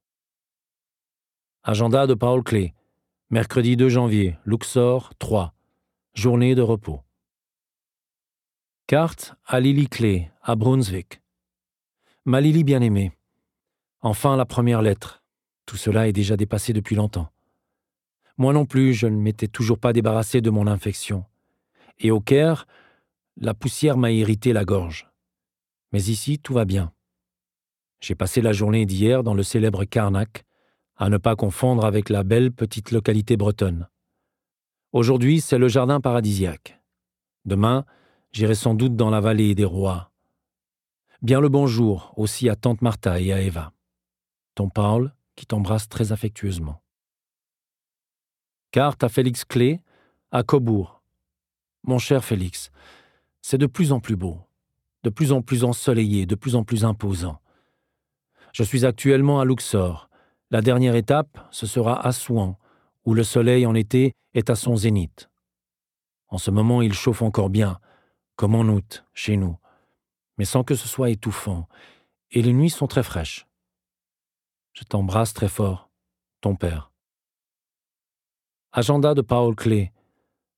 Agenda 1.63 2.07
de 2.07 2.15
Paul 2.15 2.43
Clé. 2.43 2.75
Mercredi 3.31 3.77
2 3.77 3.89
janvier, 3.89 4.37
Luxor 4.45 5.15
3. 5.19 5.55
Journée 6.15 6.55
de 6.55 6.63
repos. 6.63 7.01
Carte 8.87 9.35
à 9.47 9.59
Lily 9.59 9.89
Clé, 9.89 10.31
à 10.43 10.55
Brunswick. 10.55 11.23
Ma 12.25 12.41
Lily 12.41 12.63
bien-aimée. 12.63 13.13
Enfin 14.01 14.37
la 14.37 14.45
première 14.45 14.83
lettre. 14.83 15.23
Tout 15.65 15.77
cela 15.77 16.09
est 16.09 16.13
déjà 16.13 16.37
dépassé 16.37 16.73
depuis 16.73 16.95
longtemps. 16.95 17.29
Moi 18.39 18.53
non 18.53 18.67
plus, 18.67 18.93
je 18.93 19.07
ne 19.07 19.17
m'étais 19.17 19.49
toujours 19.49 19.79
pas 19.79 19.93
débarrassé 19.93 20.41
de 20.41 20.51
mon 20.51 20.67
infection. 20.67 21.25
Et 21.99 22.11
au 22.11 22.21
Caire, 22.21 22.67
la 23.37 23.55
poussière 23.55 23.97
m'a 23.97 24.11
irrité 24.11 24.53
la 24.53 24.65
gorge. 24.65 25.09
Mais 25.93 26.05
ici, 26.05 26.39
tout 26.39 26.53
va 26.53 26.65
bien. 26.65 26.93
J'ai 28.01 28.15
passé 28.15 28.43
la 28.43 28.53
journée 28.53 28.85
d'hier 28.85 29.23
dans 29.23 29.35
le 29.35 29.43
célèbre 29.43 29.85
Karnak, 29.85 30.45
à 30.97 31.09
ne 31.09 31.17
pas 31.17 31.37
confondre 31.37 31.85
avec 31.85 32.11
la 32.11 32.23
belle 32.23 32.53
petite 32.53 32.91
localité 32.91 33.37
bretonne. 33.37 33.89
Aujourd'hui, 34.93 35.41
c'est 35.41 35.59
le 35.59 35.69
jardin 35.69 36.01
paradisiaque. 36.01 36.81
Demain, 37.45 37.85
j'irai 38.33 38.55
sans 38.55 38.75
doute 38.75 38.97
dans 38.97 39.11
la 39.11 39.21
vallée 39.21 39.55
des 39.55 39.65
rois. 39.65 40.11
Bien 41.23 41.41
le 41.41 41.49
bonjour 41.49 42.13
aussi 42.17 42.49
à 42.49 42.57
tante 42.57 42.83
Martha 42.83 43.21
et 43.21 43.33
à 43.33 43.41
Eva. 43.41 43.73
Ton 44.55 44.69
Paul, 44.69 45.15
qui 45.35 45.47
t'embrasse 45.47 45.89
très 45.89 46.13
affectueusement. 46.13 46.83
Carte 48.77 49.05
à 49.05 49.09
Félix 49.09 49.47
Clé, 49.47 49.81
à 50.33 50.43
Cobourg. 50.43 51.01
Mon 51.85 51.97
cher 51.97 52.23
Félix, 52.23 52.71
c'est 53.41 53.57
de 53.57 53.65
plus 53.65 53.91
en 53.91 54.01
plus 54.01 54.17
beau, 54.17 54.39
de 55.03 55.09
plus 55.09 55.33
en 55.33 55.41
plus 55.41 55.65
ensoleillé, 55.65 56.27
de 56.27 56.35
plus 56.35 56.57
en 56.57 56.63
plus 56.63 56.85
imposant. 56.85 57.41
Je 58.53 58.63
suis 58.63 58.85
actuellement 58.85 59.41
à 59.41 59.47
Luxor, 59.47 60.11
la 60.51 60.61
dernière 60.61 60.95
étape, 60.95 61.39
ce 61.51 61.67
sera 61.67 62.07
Assouan, 62.07 62.59
où 63.07 63.15
le 63.15 63.25
soleil 63.25 63.65
en 63.65 63.75
été 63.75 64.13
est 64.35 64.51
à 64.51 64.55
son 64.55 64.77
zénith. 64.77 65.31
En 66.29 66.37
ce 66.37 66.51
moment, 66.51 66.83
il 66.83 66.93
chauffe 66.93 67.23
encore 67.23 67.49
bien, 67.49 67.79
comme 68.35 68.55
en 68.55 68.65
août, 68.65 69.07
chez 69.15 69.39
nous, 69.39 69.57
mais 70.37 70.45
sans 70.45 70.65
que 70.65 70.75
ce 70.75 70.87
soit 70.87 71.09
étouffant, 71.09 71.67
et 72.31 72.43
les 72.43 72.53
nuits 72.53 72.69
sont 72.69 72.89
très 72.89 73.03
fraîches. 73.03 73.47
Je 74.75 74.85
t'embrasse 74.85 75.33
très 75.33 75.49
fort, 75.49 75.89
ton 76.43 76.57
père. 76.57 76.91
Agenda 78.79 79.15
de 79.15 79.23
Paul 79.23 79.55
Clé, 79.55 79.91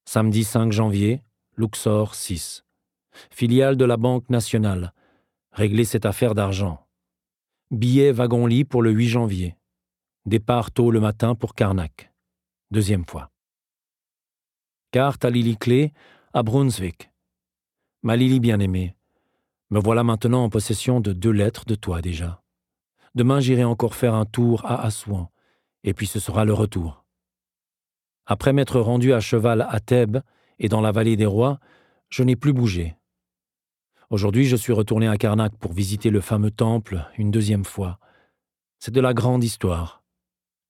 samedi 0.04 0.42
5 0.42 0.72
janvier, 0.72 1.22
Luxor 1.56 2.16
6. 2.16 2.64
Filiale 3.30 3.76
de 3.76 3.84
la 3.84 3.96
Banque 3.96 4.28
nationale. 4.28 4.92
Régler 5.52 5.84
cette 5.84 6.04
affaire 6.04 6.34
d'argent. 6.34 6.84
Billet 7.70 8.10
wagon-lit 8.10 8.64
pour 8.64 8.82
le 8.82 8.90
8 8.90 9.06
janvier. 9.06 9.56
Départ 10.26 10.72
tôt 10.72 10.90
le 10.90 10.98
matin 10.98 11.36
pour 11.36 11.54
Karnak. 11.54 12.12
Deuxième 12.72 13.06
fois. 13.06 13.30
Carte 14.90 15.24
à 15.24 15.30
Lily 15.30 15.56
Clé, 15.56 15.92
à 16.32 16.42
Brunswick. 16.42 17.12
Ma 18.02 18.16
Lily 18.16 18.40
bien-aimée, 18.40 18.96
me 19.70 19.78
voilà 19.78 20.02
maintenant 20.02 20.42
en 20.42 20.48
possession 20.48 21.00
de 21.00 21.12
deux 21.12 21.30
lettres 21.30 21.66
de 21.66 21.76
toi 21.76 22.02
déjà. 22.02 22.42
Demain, 23.14 23.38
j'irai 23.38 23.62
encore 23.62 23.94
faire 23.94 24.14
un 24.14 24.24
tour 24.24 24.66
à 24.66 24.84
Assouan, 24.84 25.30
et 25.84 25.94
puis 25.94 26.08
ce 26.08 26.18
sera 26.18 26.44
le 26.44 26.52
retour. 26.52 27.04
Après 28.30 28.52
m'être 28.52 28.78
rendu 28.78 29.14
à 29.14 29.20
cheval 29.20 29.66
à 29.70 29.80
Thèbes 29.80 30.18
et 30.58 30.68
dans 30.68 30.82
la 30.82 30.92
vallée 30.92 31.16
des 31.16 31.24
rois, 31.24 31.58
je 32.10 32.22
n'ai 32.22 32.36
plus 32.36 32.52
bougé. 32.52 32.94
Aujourd'hui, 34.10 34.44
je 34.44 34.54
suis 34.54 34.74
retourné 34.74 35.08
à 35.08 35.16
Karnak 35.16 35.56
pour 35.56 35.72
visiter 35.72 36.10
le 36.10 36.20
fameux 36.20 36.50
temple 36.50 37.06
une 37.16 37.30
deuxième 37.30 37.64
fois. 37.64 37.98
C'est 38.80 38.90
de 38.90 39.00
la 39.00 39.14
grande 39.14 39.44
histoire. 39.44 40.04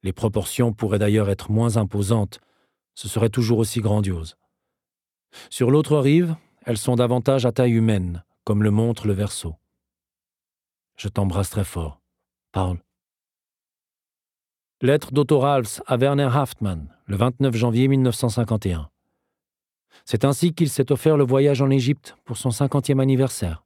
Les 0.05 0.13
proportions 0.13 0.73
pourraient 0.73 1.01
d'ailleurs 1.01 1.31
être 1.31 1.51
moins 1.51 1.77
imposantes, 1.77 2.39
ce 2.95 3.09
serait 3.09 3.29
toujours 3.29 3.59
aussi 3.59 3.81
grandiose. 3.81 4.37
Sur 5.51 5.73
l'autre 5.73 5.99
rive, 5.99 6.37
elles 6.65 6.79
sont 6.79 6.95
davantage 6.95 7.45
à 7.45 7.51
taille 7.51 7.73
humaine, 7.73 8.25
comme 8.45 8.63
le 8.63 8.71
montre 8.71 9.09
le 9.09 9.15
verso. 9.15 9.57
Je 10.97 11.09
t'embrasse 11.09 11.51
très 11.51 11.65
fort. 11.65 12.01
Paul. 12.53 12.79
Lettre 14.81 15.11
d'Otto 15.13 15.43
à 15.45 15.97
Werner 15.97 16.31
Haftmann, 16.33 16.95
le 17.09 17.17
29 17.17 17.57
janvier 17.57 17.89
1951. 17.89 18.91
C'est 20.05 20.27
ainsi 20.27 20.53
qu'il 20.53 20.69
s'est 20.69 20.93
offert 20.93 21.17
le 21.17 21.25
voyage 21.25 21.63
en 21.63 21.71
Égypte 21.71 22.17
pour 22.25 22.37
son 22.37 22.51
cinquantième 22.51 23.01
anniversaire. 23.01 23.65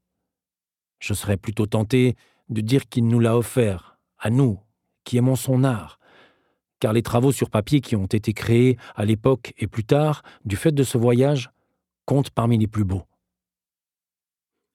Je 1.00 1.12
serais 1.12 1.36
plutôt 1.36 1.66
tenté 1.66 2.14
de 2.50 2.60
dire 2.60 2.88
qu'il 2.88 3.08
nous 3.08 3.18
l'a 3.18 3.36
offert, 3.36 3.98
à 4.18 4.30
nous, 4.30 4.60
qui 5.02 5.16
aimons 5.16 5.34
son 5.34 5.64
art, 5.64 5.98
car 6.78 6.92
les 6.92 7.02
travaux 7.02 7.32
sur 7.32 7.50
papier 7.50 7.80
qui 7.80 7.96
ont 7.96 8.06
été 8.06 8.32
créés 8.32 8.78
à 8.94 9.04
l'époque 9.04 9.52
et 9.58 9.66
plus 9.66 9.84
tard, 9.84 10.22
du 10.44 10.54
fait 10.54 10.72
de 10.72 10.84
ce 10.84 10.96
voyage, 10.96 11.50
comptent 12.04 12.30
parmi 12.30 12.58
les 12.58 12.68
plus 12.68 12.84
beaux. 12.84 13.06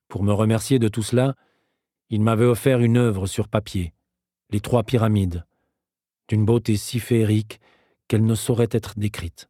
Pour 0.10 0.24
me 0.24 0.34
remercier 0.34 0.78
de 0.78 0.90
tout 0.90 1.04
cela, 1.04 1.36
il 2.10 2.22
m'avait 2.22 2.46
offert 2.46 2.80
une 2.80 2.98
œuvre 2.98 3.28
sur 3.28 3.48
papier, 3.48 3.94
les 4.50 4.60
trois 4.60 4.84
pyramides, 4.84 5.46
d'une 6.28 6.44
beauté 6.44 6.76
si 6.76 7.00
féerique 7.00 7.62
qu'elle 8.08 8.26
ne 8.26 8.36
saurait 8.36 8.70
être 8.72 8.98
décrite. 8.98 9.50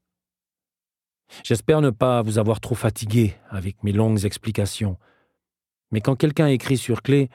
J'espère 1.44 1.82
ne 1.82 1.90
pas 1.90 2.22
vous 2.22 2.38
avoir 2.38 2.60
trop 2.60 2.76
fatigué 2.76 3.36
avec 3.50 3.84
mes 3.84 3.92
longues 3.92 4.26
explications, 4.26 4.98
mais 5.92 6.02
quand 6.02 6.16
quelqu'un 6.16 6.48
écrit 6.48 6.78
sur 6.78 7.02
clé, 7.02 7.30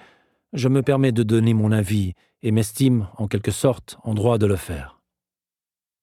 je 0.53 0.69
me 0.69 0.83
permets 0.83 1.13
de 1.13 1.23
donner 1.23 1.55
mon 1.55 1.73
avis 1.73 2.15
et 2.43 2.51
m'estime, 2.51 3.09
en 3.17 3.29
quelque 3.29 3.51
sorte, 3.51 3.99
en 4.03 4.15
droit 4.15 4.39
de 4.39 4.47
le 4.47 4.57
faire. 4.57 5.01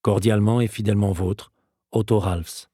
Cordialement 0.01 0.61
et 0.61 0.67
fidèlement 0.67 1.11
vôtre, 1.11 1.51
Otto 1.91 2.19
Ralphs. 2.19 2.69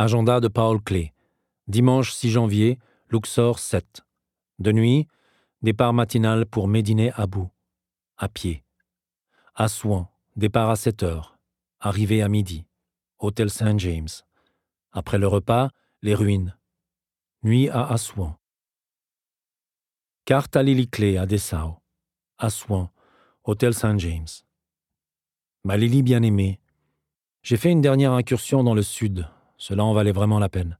Agenda 0.00 0.38
de 0.38 0.46
Paul 0.46 0.80
Clé. 0.80 1.12
Dimanche 1.66 2.12
6 2.12 2.30
janvier, 2.30 2.78
Luxor 3.10 3.58
7. 3.58 4.02
De 4.60 4.70
nuit, 4.70 5.08
départ 5.62 5.92
matinal 5.92 6.46
pour 6.46 6.68
Médiné 6.68 7.10
Abou. 7.16 7.50
À 8.16 8.28
pied. 8.28 8.62
Assouan, 9.56 10.06
départ 10.36 10.70
à 10.70 10.76
7 10.76 11.02
heures. 11.02 11.36
Arrivée 11.80 12.22
à 12.22 12.28
midi. 12.28 12.64
Hôtel 13.18 13.50
Saint 13.50 13.76
James. 13.76 14.06
Après 14.92 15.18
le 15.18 15.26
repas, 15.26 15.70
les 16.02 16.14
ruines. 16.14 16.56
Nuit 17.42 17.68
à 17.68 17.84
Assouan. 17.84 18.38
Carte 20.26 20.54
à 20.54 20.62
Lily 20.62 20.88
à 21.18 21.26
Dessau. 21.26 21.74
Assouan, 22.38 22.92
Hôtel 23.42 23.74
Saint 23.74 23.98
James. 23.98 24.28
Ma 25.64 25.76
Lily 25.76 26.04
bien-aimée, 26.04 26.60
j'ai 27.42 27.56
fait 27.56 27.72
une 27.72 27.80
dernière 27.80 28.12
incursion 28.12 28.62
dans 28.62 28.74
le 28.74 28.82
sud, 28.82 29.28
cela 29.58 29.84
en 29.84 29.92
valait 29.92 30.12
vraiment 30.12 30.38
la 30.38 30.48
peine. 30.48 30.78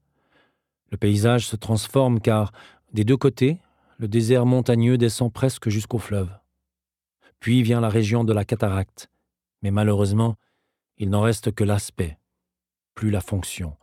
Le 0.90 0.96
paysage 0.96 1.46
se 1.46 1.56
transforme 1.56 2.20
car, 2.20 2.52
des 2.92 3.04
deux 3.04 3.16
côtés, 3.16 3.58
le 3.98 4.08
désert 4.08 4.46
montagneux 4.46 4.96
descend 4.96 5.32
presque 5.32 5.68
jusqu'au 5.68 5.98
fleuve. 5.98 6.30
Puis 7.40 7.62
vient 7.62 7.80
la 7.80 7.88
région 7.88 8.24
de 8.24 8.32
la 8.32 8.44
cataracte, 8.44 9.10
mais 9.62 9.70
malheureusement, 9.70 10.36
il 10.96 11.10
n'en 11.10 11.20
reste 11.20 11.52
que 11.52 11.64
l'aspect, 11.64 12.18
plus 12.94 13.10
la 13.10 13.20
fonction, 13.20 13.76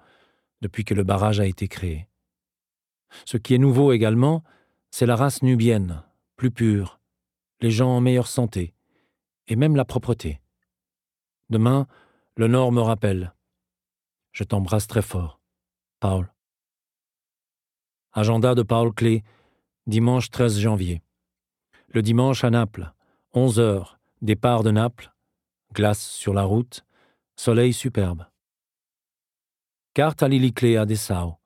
depuis 0.62 0.84
que 0.84 0.94
le 0.94 1.04
barrage 1.04 1.40
a 1.40 1.46
été 1.46 1.68
créé. 1.68 2.08
Ce 3.26 3.38
qui 3.38 3.54
est 3.54 3.60
nouveau 3.60 3.92
également, 3.94 4.44
c'est 4.90 5.06
la 5.06 5.16
race 5.16 5.44
nubienne, 5.44 6.04
plus 6.36 6.52
pure, 6.52 7.00
les 7.62 7.72
gens 7.72 7.90
en 7.90 8.02
meilleure 8.02 8.28
santé, 8.28 8.74
et 9.48 9.56
même 9.56 9.76
la 9.76 9.86
propreté. 9.86 10.42
Demain, 11.50 11.88
le 12.36 12.48
Nord 12.48 12.72
me 12.72 12.82
rappelle, 12.82 13.35
je 14.36 14.44
t'embrasse 14.44 14.86
très 14.86 15.02
fort. 15.02 15.40
Paul. 16.02 16.32
Agenda 18.12 18.54
de 18.54 18.64
Paul 18.64 18.94
Clé, 18.94 19.24
dimanche 19.88 20.30
13 20.30 20.60
janvier. 20.60 21.02
Le 21.88 22.02
dimanche 22.02 22.44
à 22.44 22.50
Naples, 22.50 22.94
11 23.34 23.60
heures, 23.60 23.98
départ 24.22 24.64
de 24.64 24.72
Naples, 24.72 25.14
glace 25.74 26.06
sur 26.06 26.34
la 26.34 26.44
route, 26.44 26.86
soleil 27.38 27.72
superbe. 27.72 28.26
Carte 29.94 30.22
à 30.22 30.28
Lily 30.28 30.54
Clé 30.54 30.76
à 30.76 30.86
Dessau. 30.86 31.38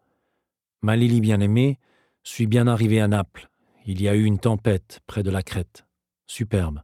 Ma 0.82 0.95
Lily 0.95 1.21
bien-aimée, 1.21 1.78
suis 2.23 2.47
bien 2.47 2.65
arrivé 2.65 2.99
à 2.99 3.08
Naples. 3.08 3.49
Il 3.86 4.02
y 4.02 4.10
a 4.10 4.15
eu 4.15 4.23
une 4.23 4.39
tempête 4.39 5.02
près 5.06 5.21
de 5.21 5.30
la 5.30 5.43
crête. 5.43 5.86
Superbe. 6.25 6.82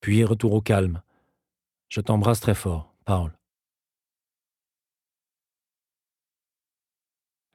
Puis 0.00 0.22
retour 0.22 0.52
au 0.52 0.60
calme. 0.60 1.02
Je 1.88 2.00
t'embrasse 2.00 2.40
très 2.40 2.54
fort, 2.54 2.94
Paul. 3.04 3.37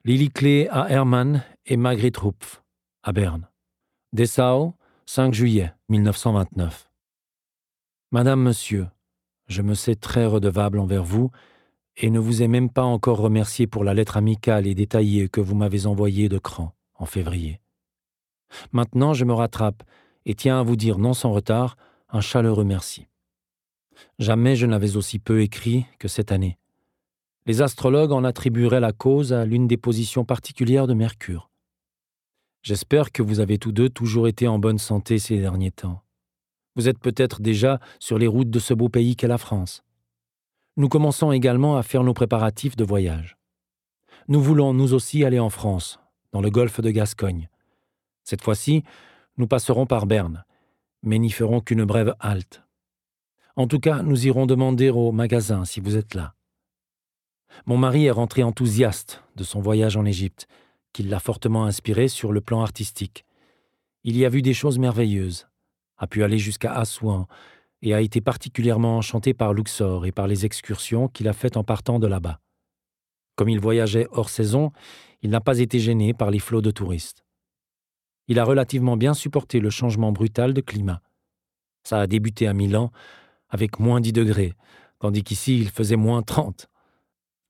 Lily 0.06 0.28
Clé 0.28 0.68
à 0.70 0.90
Hermann 0.90 1.42
et 1.64 1.78
Margrit 1.78 2.12
Rupf, 2.14 2.62
à 3.02 3.12
Berne. 3.12 3.48
Dessau, 4.12 4.74
5 5.06 5.32
juillet 5.32 5.72
1929. 5.88 6.90
Madame, 8.12 8.42
Monsieur, 8.42 8.86
je 9.46 9.62
me 9.62 9.72
sais 9.72 9.94
très 9.94 10.26
redevable 10.26 10.78
envers 10.78 11.04
vous 11.04 11.30
et 11.96 12.10
ne 12.10 12.18
vous 12.18 12.42
ai 12.42 12.48
même 12.48 12.68
pas 12.68 12.82
encore 12.82 13.16
remercié 13.16 13.66
pour 13.66 13.82
la 13.82 13.94
lettre 13.94 14.18
amicale 14.18 14.66
et 14.66 14.74
détaillée 14.74 15.30
que 15.30 15.40
vous 15.40 15.54
m'avez 15.54 15.86
envoyée 15.86 16.28
de 16.28 16.36
Cran 16.36 16.74
en 16.96 17.06
février. 17.06 17.62
Maintenant, 18.72 19.14
je 19.14 19.24
me 19.24 19.32
rattrape 19.32 19.84
et 20.26 20.34
tiens 20.34 20.60
à 20.60 20.62
vous 20.62 20.76
dire 20.76 20.98
non 20.98 21.14
sans 21.14 21.32
retard 21.32 21.78
un 22.10 22.20
chaleureux 22.20 22.64
merci. 22.64 23.06
Jamais 24.18 24.54
je 24.54 24.66
n'avais 24.66 24.98
aussi 24.98 25.18
peu 25.18 25.40
écrit 25.40 25.86
que 25.98 26.08
cette 26.08 26.30
année 26.30 26.58
les 27.46 27.60
astrologues 27.60 28.12
en 28.12 28.24
attribueraient 28.24 28.80
la 28.80 28.92
cause 28.92 29.32
à 29.32 29.44
l'une 29.44 29.66
des 29.66 29.76
positions 29.76 30.24
particulières 30.24 30.86
de 30.86 30.94
Mercure. 30.94 31.50
J'espère 32.62 33.12
que 33.12 33.22
vous 33.22 33.40
avez 33.40 33.58
tous 33.58 33.72
deux 33.72 33.90
toujours 33.90 34.28
été 34.28 34.48
en 34.48 34.58
bonne 34.58 34.78
santé 34.78 35.18
ces 35.18 35.38
derniers 35.38 35.70
temps. 35.70 36.02
Vous 36.76 36.88
êtes 36.88 36.98
peut-être 36.98 37.42
déjà 37.42 37.78
sur 38.00 38.18
les 38.18 38.26
routes 38.26 38.50
de 38.50 38.58
ce 38.58 38.72
beau 38.72 38.88
pays 38.88 39.16
qu'est 39.16 39.28
la 39.28 39.38
France. 39.38 39.84
Nous 40.76 40.88
commençons 40.88 41.30
également 41.30 41.76
à 41.76 41.82
faire 41.82 42.02
nos 42.02 42.14
préparatifs 42.14 42.76
de 42.76 42.84
voyage. 42.84 43.36
Nous 44.26 44.40
voulons 44.40 44.72
nous 44.72 44.94
aussi 44.94 45.24
aller 45.24 45.38
en 45.38 45.50
France, 45.50 46.00
dans 46.32 46.40
le 46.40 46.50
golfe 46.50 46.80
de 46.80 46.90
Gascogne. 46.90 47.48
Cette 48.24 48.42
fois-ci, 48.42 48.82
nous 49.36 49.46
passerons 49.46 49.84
par 49.84 50.06
Berne, 50.06 50.44
mais 51.02 51.18
n'y 51.18 51.30
ferons 51.30 51.60
qu'une 51.60 51.84
brève 51.84 52.14
halte. 52.18 52.62
En 53.54 53.68
tout 53.68 53.78
cas, 53.78 54.02
nous 54.02 54.26
irons 54.26 54.46
demander 54.46 54.88
au 54.88 55.12
magasin 55.12 55.66
si 55.66 55.80
vous 55.80 55.96
êtes 55.96 56.14
là. 56.14 56.34
Mon 57.66 57.76
mari 57.76 58.06
est 58.06 58.10
rentré 58.10 58.42
enthousiaste 58.42 59.22
de 59.36 59.44
son 59.44 59.60
voyage 59.60 59.96
en 59.96 60.04
Égypte, 60.04 60.46
qui 60.92 61.02
l'a 61.02 61.20
fortement 61.20 61.64
inspiré 61.64 62.08
sur 62.08 62.32
le 62.32 62.40
plan 62.40 62.62
artistique. 62.62 63.24
Il 64.04 64.16
y 64.16 64.24
a 64.24 64.28
vu 64.28 64.42
des 64.42 64.54
choses 64.54 64.78
merveilleuses, 64.78 65.48
a 65.96 66.06
pu 66.06 66.22
aller 66.22 66.38
jusqu'à 66.38 66.72
Assouan, 66.72 67.26
et 67.82 67.94
a 67.94 68.00
été 68.00 68.20
particulièrement 68.20 68.96
enchanté 68.96 69.34
par 69.34 69.52
Luxor 69.52 70.06
et 70.06 70.12
par 70.12 70.26
les 70.26 70.46
excursions 70.46 71.08
qu'il 71.08 71.28
a 71.28 71.32
faites 71.32 71.56
en 71.56 71.64
partant 71.64 71.98
de 71.98 72.06
là-bas. 72.06 72.40
Comme 73.36 73.48
il 73.48 73.60
voyageait 73.60 74.06
hors 74.10 74.30
saison, 74.30 74.72
il 75.22 75.30
n'a 75.30 75.40
pas 75.40 75.58
été 75.58 75.78
gêné 75.78 76.14
par 76.14 76.30
les 76.30 76.38
flots 76.38 76.62
de 76.62 76.70
touristes. 76.70 77.24
Il 78.28 78.38
a 78.38 78.44
relativement 78.44 78.96
bien 78.96 79.12
supporté 79.12 79.60
le 79.60 79.70
changement 79.70 80.12
brutal 80.12 80.54
de 80.54 80.60
climat. 80.60 81.02
Ça 81.82 82.00
a 82.00 82.06
débuté 82.06 82.46
à 82.46 82.54
Milan 82.54 82.90
avec 83.50 83.78
moins 83.78 84.00
10 84.00 84.12
degrés, 84.12 84.54
tandis 84.98 85.22
qu'ici 85.22 85.58
il 85.58 85.68
faisait 85.68 85.96
moins 85.96 86.22
30. 86.22 86.68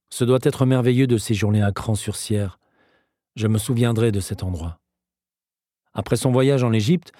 Ce 0.09 0.23
doit 0.23 0.39
être 0.43 0.65
merveilleux 0.65 1.07
de 1.07 1.17
séjourner 1.17 1.61
à 1.61 1.71
Cran-sur-Sierre. 1.71 2.59
Je 3.35 3.47
me 3.47 3.57
souviendrai 3.57 4.11
de 4.11 4.19
cet 4.19 4.43
endroit. 4.43 4.79
Après 5.93 6.15
son 6.15 6.31
voyage 6.31 6.63
en 6.63 6.73
Égypte, 6.73 7.11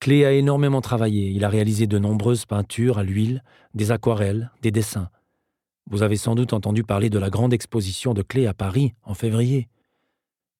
Clé 0.00 0.24
a 0.24 0.32
énormément 0.32 0.80
travaillé. 0.80 1.28
Il 1.30 1.44
a 1.44 1.48
réalisé 1.48 1.86
de 1.86 1.98
nombreuses 1.98 2.46
peintures 2.46 2.98
à 2.98 3.02
l'huile, 3.02 3.42
des 3.74 3.92
aquarelles, 3.92 4.50
des 4.62 4.70
dessins. 4.70 5.10
Vous 5.90 6.02
avez 6.02 6.16
sans 6.16 6.34
doute 6.34 6.52
entendu 6.52 6.84
parler 6.84 7.10
de 7.10 7.18
la 7.18 7.30
grande 7.30 7.52
exposition 7.52 8.14
de 8.14 8.22
Clé 8.22 8.46
à 8.46 8.54
Paris 8.54 8.94
en 9.02 9.14
février. 9.14 9.68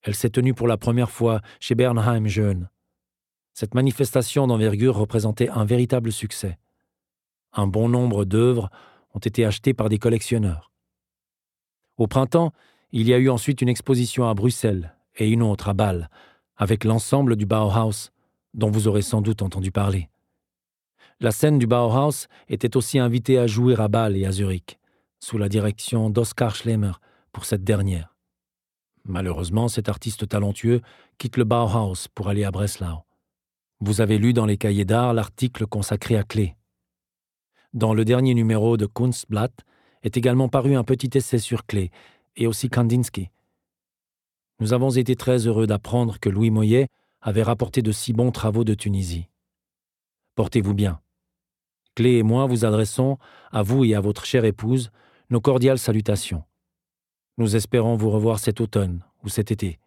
Elle 0.02 0.14
s'est 0.14 0.30
tenue 0.30 0.54
pour 0.54 0.66
la 0.66 0.76
première 0.76 1.10
fois 1.10 1.40
chez 1.58 1.74
Bernheim 1.74 2.26
Jeune, 2.26 2.68
Cette 3.52 3.74
manifestation 3.74 4.46
d'envergure 4.46 4.96
représentait 4.96 5.48
un 5.50 5.64
véritable 5.64 6.12
succès. 6.12 6.58
Un 7.52 7.66
bon 7.66 7.88
nombre 7.88 8.24
d'œuvres 8.24 8.70
ont 9.14 9.18
été 9.18 9.44
achetées 9.44 9.74
par 9.74 9.88
des 9.88 9.98
collectionneurs. 9.98 10.69
Au 12.00 12.06
printemps, 12.06 12.52
il 12.92 13.06
y 13.06 13.12
a 13.12 13.18
eu 13.18 13.28
ensuite 13.28 13.60
une 13.60 13.68
exposition 13.68 14.26
à 14.26 14.32
Bruxelles 14.32 14.94
et 15.16 15.28
une 15.28 15.42
autre 15.42 15.68
à 15.68 15.74
Bâle, 15.74 16.08
avec 16.56 16.84
l'ensemble 16.84 17.36
du 17.36 17.44
Bauhaus, 17.44 18.08
dont 18.54 18.70
vous 18.70 18.88
aurez 18.88 19.02
sans 19.02 19.20
doute 19.20 19.42
entendu 19.42 19.70
parler. 19.70 20.08
La 21.20 21.30
scène 21.30 21.58
du 21.58 21.66
Bauhaus 21.66 22.26
était 22.48 22.74
aussi 22.74 22.98
invitée 22.98 23.38
à 23.38 23.46
jouer 23.46 23.78
à 23.78 23.88
Bâle 23.88 24.16
et 24.16 24.24
à 24.24 24.32
Zurich, 24.32 24.78
sous 25.18 25.36
la 25.36 25.50
direction 25.50 26.08
d'Oskar 26.08 26.56
Schlemmer 26.56 26.92
pour 27.32 27.44
cette 27.44 27.64
dernière. 27.64 28.16
Malheureusement, 29.04 29.68
cet 29.68 29.90
artiste 29.90 30.26
talentueux 30.26 30.80
quitte 31.18 31.36
le 31.36 31.44
Bauhaus 31.44 32.08
pour 32.14 32.28
aller 32.28 32.44
à 32.44 32.50
Breslau. 32.50 33.04
Vous 33.80 34.00
avez 34.00 34.16
lu 34.16 34.32
dans 34.32 34.46
les 34.46 34.56
cahiers 34.56 34.86
d'art 34.86 35.12
l'article 35.12 35.66
consacré 35.66 36.16
à 36.16 36.22
Klee. 36.22 36.54
Dans 37.74 37.92
le 37.92 38.06
dernier 38.06 38.32
numéro 38.32 38.78
de 38.78 38.86
Kunstblatt 38.86 39.52
est 40.02 40.16
également 40.16 40.48
paru 40.48 40.74
un 40.76 40.84
petit 40.84 41.10
essai 41.16 41.38
sur 41.38 41.66
Klee 41.66 41.90
et 42.36 42.46
aussi 42.46 42.68
Kandinsky. 42.68 43.30
Nous 44.60 44.72
avons 44.72 44.90
été 44.90 45.16
très 45.16 45.46
heureux 45.46 45.66
d'apprendre 45.66 46.18
que 46.18 46.28
Louis 46.28 46.50
Moyet 46.50 46.88
avait 47.20 47.42
rapporté 47.42 47.82
de 47.82 47.92
si 47.92 48.12
bons 48.12 48.32
travaux 48.32 48.64
de 48.64 48.74
Tunisie. 48.74 49.28
Portez-vous 50.34 50.74
bien. 50.74 51.00
Clé 51.94 52.18
et 52.18 52.22
moi 52.22 52.46
vous 52.46 52.64
adressons, 52.64 53.18
à 53.50 53.62
vous 53.62 53.84
et 53.84 53.94
à 53.94 54.00
votre 54.00 54.24
chère 54.24 54.44
épouse, 54.44 54.90
nos 55.28 55.40
cordiales 55.40 55.78
salutations. 55.78 56.44
Nous 57.36 57.56
espérons 57.56 57.96
vous 57.96 58.10
revoir 58.10 58.38
cet 58.38 58.60
automne 58.60 59.04
ou 59.22 59.28
cet 59.28 59.50
été. 59.50 59.78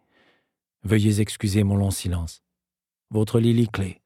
Veuillez 0.82 1.20
excuser 1.20 1.64
mon 1.64 1.76
long 1.76 1.90
silence. 1.90 2.42
Votre 3.10 3.40
Lily 3.40 3.68
Clé. 3.68 4.00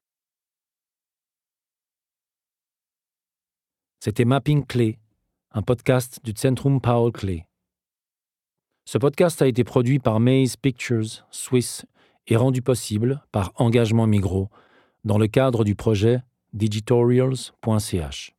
C'était 4.01 4.25
Mapping 4.25 4.64
Clé, 4.64 4.99
un 5.59 5.62
podcast 5.62 6.21
du 6.23 6.33
Centrum 6.37 6.81
Paul 6.81 7.11
Clé. 7.11 7.44
Ce 8.85 8.97
podcast 8.97 9.42
a 9.42 9.49
été 9.49 9.64
produit 9.64 9.99
par 9.99 10.21
Maze 10.21 10.55
Pictures 10.55 11.27
Swiss 11.33 11.85
et 12.29 12.37
rendu 12.37 12.62
possible 12.62 13.25
par 13.33 13.51
Engagement 13.57 14.07
Migros 14.07 14.51
dans 15.03 15.18
le 15.18 15.27
cadre 15.27 15.64
du 15.64 15.75
projet 15.75 16.23
digitorials.ch. 16.53 18.38